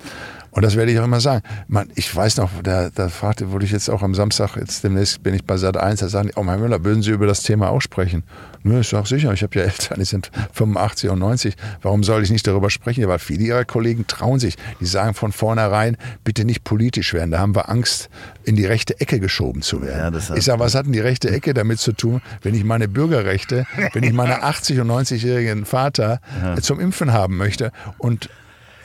[0.55, 1.43] Und das werde ich auch immer sagen.
[1.67, 5.21] Man, ich weiß noch, da, da fragte, wurde ich jetzt auch am Samstag, jetzt demnächst
[5.21, 7.43] bin ich bei Sat 1, da sagen die, oh Herr Müller, würden Sie über das
[7.43, 8.23] Thema auch sprechen?
[8.63, 11.55] Nö, ich sage sicher, ich habe ja Eltern, die sind 85 und 90.
[11.81, 13.01] Warum soll ich nicht darüber sprechen?
[13.01, 14.55] Ja, weil viele ihrer Kollegen trauen sich.
[14.79, 17.31] Die sagen von vornherein, bitte nicht politisch werden.
[17.31, 18.09] Da haben wir Angst,
[18.45, 19.99] in die rechte Ecke geschoben zu werden.
[19.99, 22.55] Ja, das hat- ich sage, was hat denn die rechte Ecke damit zu tun, wenn
[22.55, 26.21] ich meine Bürgerrechte, wenn ich meine 80- und 90-jährigen Vater
[26.55, 28.29] äh, zum Impfen haben möchte und,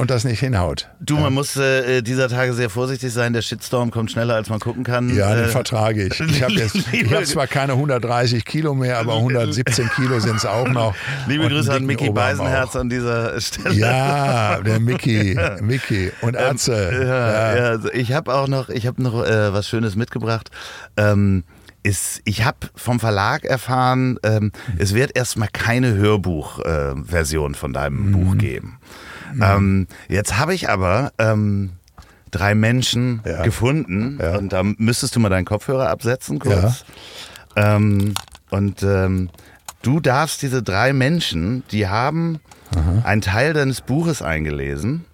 [0.01, 0.89] und das nicht hinhaut?
[0.99, 3.35] Du, man muss äh, dieser Tage sehr vorsichtig sein.
[3.35, 5.15] Der Shitstorm kommt schneller, als man gucken kann.
[5.15, 6.19] Ja, den äh, vertrage ich.
[6.19, 6.55] Ich habe
[7.15, 10.95] hab zwar keine 130 Kilo mehr, aber 117 Kilo sind es auch noch.
[11.29, 12.81] Liebe Und Grüße an Mickey Oberarm Beisenherz auch.
[12.81, 13.75] an dieser Stelle.
[13.75, 16.91] Ja, der Mickey, Mickey und Atze.
[16.93, 17.57] Ja, ja.
[17.57, 17.63] ja.
[17.65, 20.51] also ich habe auch noch, ich habe noch äh, was Schönes mitgebracht.
[20.97, 21.45] Ähm,
[21.83, 28.07] ist, ich habe vom Verlag erfahren, ähm, es wird erstmal keine Hörbuchversion äh, von deinem
[28.07, 28.13] Mhm.
[28.13, 28.79] Buch geben.
[29.41, 31.71] Ähm, jetzt habe ich aber ähm,
[32.31, 33.43] drei Menschen Ja.
[33.43, 34.37] gefunden Ja.
[34.39, 36.85] und da müsstest du mal deinen Kopfhörer absetzen kurz.
[37.57, 38.15] Ähm,
[38.51, 39.31] und ähm,
[39.83, 42.41] du darfst diese drei Menschen, die haben
[43.03, 45.05] einen Teil deines Buches eingelesen.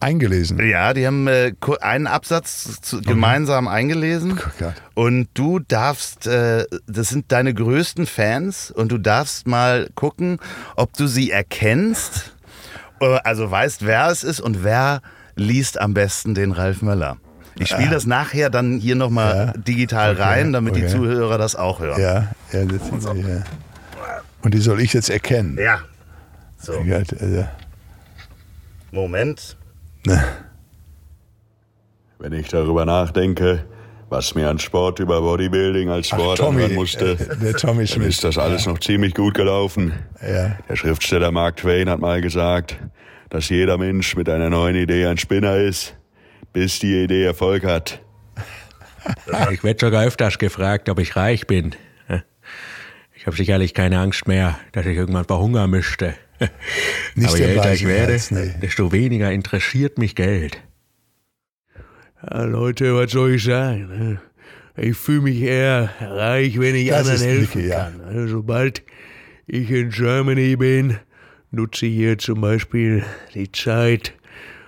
[0.00, 0.64] Eingelesen.
[0.64, 4.36] Ja, die haben äh, einen Absatz zu, gemeinsam eingelesen.
[4.60, 4.74] Gott.
[4.94, 10.38] Und du darfst, äh, das sind deine größten Fans und du darfst mal gucken,
[10.76, 12.36] ob du sie erkennst,
[13.00, 15.00] also weißt, wer es ist und wer
[15.36, 17.16] liest am besten den Ralf Möller.
[17.60, 19.60] Ich spiele das nachher dann hier nochmal Ja.
[19.60, 20.92] digital Okay, rein, damit die okay.
[20.92, 22.00] Zuhörer das auch hören.
[22.00, 23.42] Ja, ja, das, ja.
[24.42, 25.58] Und die soll ich jetzt erkennen.
[25.58, 25.80] Ja.
[26.56, 27.46] So, also,
[28.92, 29.56] Moment.
[30.06, 30.22] ne.
[32.20, 33.64] Wenn ich darüber nachdenke,
[34.10, 37.86] was mir an Sport über Bodybuilding als Sport Tommy, anhören musste, äh, der Tommy dann
[37.86, 38.08] Schmidt.
[38.08, 39.92] ist das alles noch ziemlich gut gelaufen.
[40.22, 40.56] Ja.
[40.68, 42.76] Der Schriftsteller Mark Twain hat mal gesagt,
[43.30, 45.94] dass jeder Mensch mit einer neuen Idee ein Spinner ist,
[46.52, 48.00] bis die Idee Erfolg hat.
[49.52, 51.74] Ich werde sogar öfters gefragt, ob ich reich bin.
[53.14, 56.14] Ich habe sicherlich keine Angst mehr, dass ich irgendwann verhungern müsste.
[57.14, 58.60] Nicht Aber je älter ich werde, Beisenherz, nee.
[58.60, 60.58] desto weniger interessiert mich Geld.
[62.22, 63.88] Ja, Leute, was soll ich sagen?
[63.88, 64.20] ne?
[64.76, 67.84] Ich fühle mich eher reich, wenn ich Das anderen helfen Mickey, ja.
[67.84, 68.00] kann.
[68.00, 68.82] Also, sobald
[69.46, 70.98] ich in Germany bin,
[71.50, 73.02] nutze ich hier zum Beispiel
[73.34, 74.12] die Zeit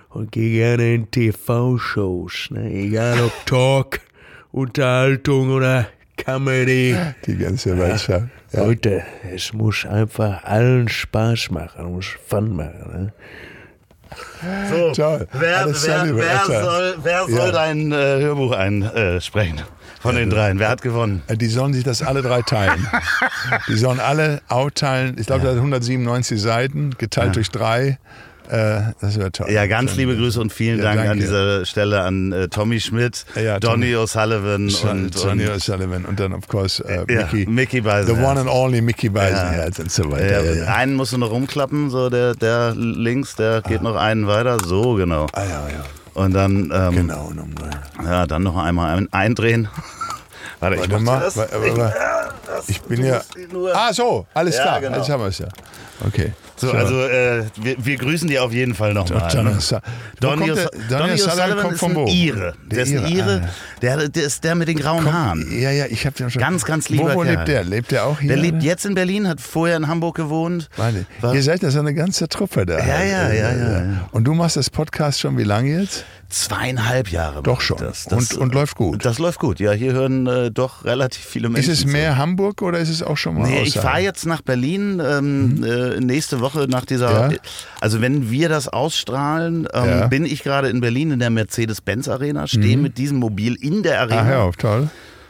[0.09, 2.49] und gehe gerne in TV-Shows.
[2.51, 2.71] Ne?
[2.73, 3.99] Egal ob Talk,
[4.51, 5.87] Unterhaltung oder
[6.17, 6.95] Comedy.
[7.25, 8.27] Die ganze Mannschaft.
[8.51, 8.65] Ja.
[8.65, 12.91] Leute, es muss einfach allen Spaß machen, muss Fun machen.
[12.91, 13.13] Ne?
[14.69, 15.27] So, Toll.
[15.33, 16.63] wer, Alles wer, wer, Alter.
[16.63, 17.51] soll, wer soll Ja.
[17.51, 19.61] dein äh, Hörbuch einsprechen?
[20.01, 20.57] Von den dreien.
[20.57, 21.21] Wer hat gewonnen?
[21.29, 22.87] Die sollen sich das alle drei teilen.
[23.67, 25.15] Die sollen alle aufteilen.
[25.19, 27.99] Ich glaube, das hat 197 Seiten, geteilt durch drei.
[28.51, 29.49] Äh, das wäre toll.
[29.49, 31.21] Ja, ganz liebe Grüße und vielen Ja, Dank an danke.
[31.23, 33.95] dieser Stelle an äh, Tommy Schmidt, Ja, Donny.
[33.95, 37.45] O'Sullivan und, und O'Sullivan und dann, of course, äh, Ja, Mickey.
[37.49, 38.27] Mickey The Beisenherz.
[38.29, 40.53] one and only Mickey Beisenherz und so weiter.
[40.53, 44.57] ja, einen musst du noch rumklappen, so der, der links, der geht noch einen weiter,
[44.65, 45.27] so genau.
[45.31, 45.83] Ah, ja, ja.
[46.13, 47.31] Und dann, ähm, Genau.
[47.33, 47.69] nochmal.
[48.03, 49.69] ja, dann noch einmal ein, eindrehen.
[50.61, 51.23] Warte, ich mach mal.
[51.25, 51.93] aber-
[52.67, 53.21] Ich bin ja.
[53.73, 54.81] Ah, so, alles Ja, klar.
[54.81, 54.97] genau.
[54.97, 55.47] Jetzt haben wir es ja.
[56.07, 56.33] Okay.
[56.55, 59.29] So, also äh, wir, wir grüßen die auf jeden Fall nochmal.
[59.31, 59.57] Donny Ne?
[59.57, 60.69] O'Sullivan.
[60.89, 62.05] Donny O'Sullivan kommt ein wo?
[62.07, 62.53] Ire.
[62.65, 63.49] Der, ist ein Ire, ah,
[63.81, 65.47] Der, der ist der mit den grauen Haaren.
[65.59, 66.39] Ja, ja, ich habe den schon.
[66.39, 67.63] Ganz, ganz lieber Wo, wo lebt der?
[67.63, 68.27] Lebt der auch hier?
[68.29, 70.69] Der lebt jetzt in Berlin, hat vorher in Hamburg gewohnt.
[71.21, 72.77] War- ihr seid ja so eine ganze Truppe da.
[72.77, 73.83] Ja, ja, ja, ja, ja.
[74.11, 76.05] Und du machst das Podcast schon wie lange jetzt?
[76.31, 77.43] Zweieinhalb Jahre.
[77.43, 77.77] Doch schon.
[77.77, 78.07] Das.
[78.07, 79.03] Und- und läuft gut.
[79.05, 79.59] Das läuft gut.
[79.59, 81.71] Ja, hier hören äh, doch relativ viele Menschen.
[81.71, 81.91] Ist es zu.
[81.91, 83.83] mehr Hamburg oder ist es auch schon mal Nee, ich außerhalb?
[83.91, 87.25] fahre jetzt nach Berlin ähm, äh, nächste Woche nach dieser.
[87.27, 87.31] Mhm.
[87.33, 87.37] Ja.
[87.81, 90.05] Also wenn wir das ausstrahlen, ähm, Ja.
[90.05, 90.09] Mhm.
[90.09, 93.99] bin ich gerade in Berlin in der Mercedes-Benz Arena, stehe mit diesem Mobil in der
[93.99, 94.89] Arena, Ach, auf, toll.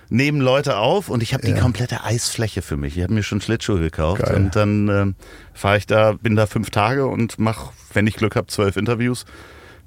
[0.09, 1.59] nehmen Leute auf und ich habe die Ja.
[1.59, 2.95] komplette Eisfläche für mich.
[2.97, 4.35] Ich habe mir schon Schlittschuhe gekauft Geil.
[4.35, 5.15] und dann ähm,
[5.53, 9.25] fahre ich da, bin da fünf Tage und mache, wenn ich Glück habe, zwölf Interviews.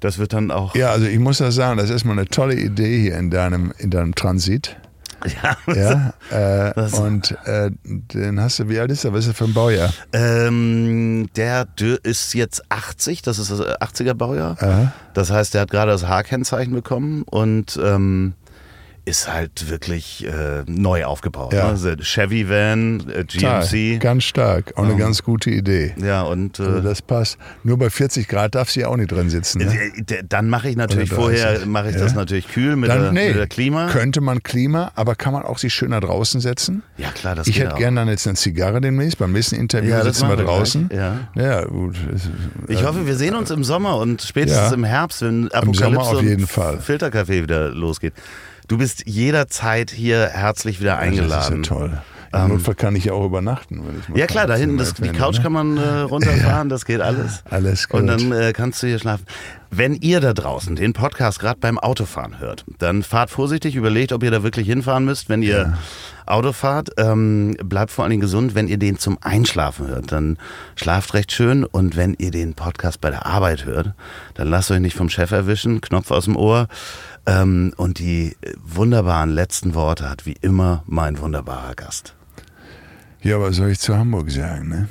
[0.05, 0.75] Das wird dann auch.
[0.75, 3.73] Ja, also ich muss das sagen, das ist mal eine tolle Idee hier in deinem,
[3.79, 4.77] in deinem Transit.
[5.65, 6.13] Ja,
[6.75, 9.13] äh, und äh, den hast du, wie alt ist er?
[9.13, 9.91] Was ist er für ein Baujahr?
[10.13, 11.67] Ähm, der
[12.03, 14.61] ist jetzt 80, das ist das 80er Baujahr.
[14.61, 14.93] Aha.
[15.15, 18.35] Das heißt, der hat gerade das H-Kennzeichen bekommen und ähm,
[19.05, 21.53] ist halt wirklich äh, neu aufgebaut.
[21.53, 21.65] Ja.
[21.65, 21.69] Ne?
[21.69, 23.99] Also Chevy Van, äh, Total, GMC.
[24.01, 24.73] Ganz stark.
[24.75, 25.93] Auch eine ganz gute Idee.
[25.97, 27.37] Ja, und Also äh, das passt.
[27.63, 29.59] Nur bei 40 Grad darf sie auch nicht drin sitzen.
[29.59, 29.73] Ne?
[30.09, 31.39] äh, dann mache ich natürlich Oder 30.
[31.39, 32.01] vorher mache ich Ja.
[32.01, 33.87] das natürlich kühl mit, der, Dann, nee, mit der Klima.
[33.91, 36.81] könnte man Klima, aber kann man auch sich schöner draußen setzen?
[36.97, 39.19] Ja klar, das ich hätte gerne dann jetzt eine Zigarre demnächst.
[39.19, 40.89] Beim nächsten Interview Ja, sitzen wir draußen.
[40.91, 41.27] ja.
[41.35, 41.95] ja gut.
[42.67, 46.17] Ich hoffe, wir sehen uns im Sommer und spätestens im Herbst, wenn Sommer Apokalypse auf
[46.19, 46.79] und jeden Fall.
[46.79, 48.13] Filterkaffee wieder losgeht.
[48.67, 51.61] Du bist jederzeit hier herzlich wieder eingeladen.
[51.63, 52.01] Das ist ja toll.
[52.33, 53.81] Im Notfall kann ich ja auch übernachten.
[53.85, 56.67] Wenn ich mal Ja klar, da hinten, das, die Couch finde, kann man äh, runterfahren,
[56.67, 57.43] das geht alles.
[57.49, 58.01] Alles gut.
[58.01, 59.25] Und dann äh, kannst du hier schlafen.
[59.71, 64.23] Wenn ihr da draußen den Podcast gerade beim Autofahren hört, dann fahrt vorsichtig, überlegt, ob
[64.23, 65.29] ihr da wirklich hinfahren müsst.
[65.29, 65.77] Wenn ihr
[66.25, 68.55] Auto fahrt, ähm, bleibt vor allen Dingen gesund.
[68.55, 70.37] Wenn ihr den zum Einschlafen hört, dann
[70.75, 71.63] schlaft recht schön.
[71.63, 73.93] Und wenn ihr den Podcast bei der Arbeit hört,
[74.33, 76.67] dann lasst euch nicht vom Chef erwischen, Knopf aus dem Ohr.
[77.27, 82.15] Ähm, und die äh, wunderbaren letzten Worte hat wie immer mein wunderbarer Gast.
[83.21, 84.89] Ja, was soll ich zu Hamburg sagen, ne?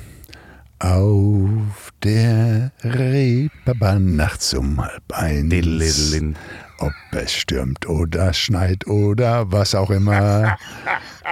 [0.79, 5.49] Auf der Reeperbahn nachts um halb eins.
[5.49, 6.35] Diddle-diddle-din.
[6.79, 10.57] Ob es stürmt oder schneit oder was auch immer.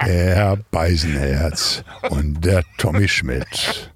[0.04, 3.90] Der Herr Beisenherz und der Tommy Schmidt.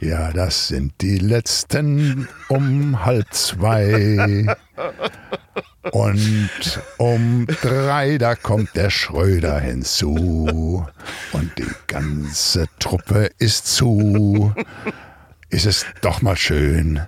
[0.00, 4.46] Ja, das sind die letzten um halb zwei.
[5.92, 6.50] Und
[6.98, 10.86] um drei, da kommt der Schröder hinzu.
[11.32, 14.54] Und die ganze Truppe ist zu.
[15.48, 17.00] Ist es doch mal schön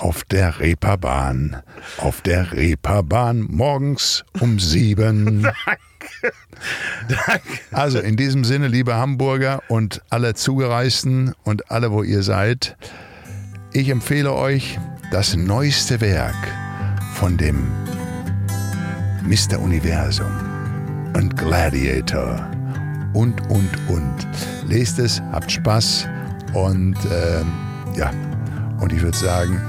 [0.00, 1.62] auf der Reeperbahn.
[1.98, 5.46] Auf der Reeperbahn morgens um sieben.
[7.70, 12.76] Also in diesem Sinne, liebe Hamburger und alle Zugereisten und alle, wo ihr seid,
[13.72, 14.78] ich empfehle euch
[15.10, 16.36] das neueste Werk
[17.14, 17.66] von dem
[19.22, 19.58] Mr.
[19.58, 20.32] Universum
[21.14, 22.46] und Gladiator
[23.14, 24.26] und, und, und.
[24.66, 26.08] Lest es, habt Spaß
[26.52, 27.52] und ähm,
[27.96, 28.10] ja,
[28.80, 29.60] und ich würde sagen,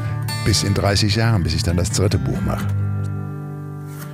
[0.45, 2.67] bis in 30 Jahren, bis ich dann das dritte Buch mache.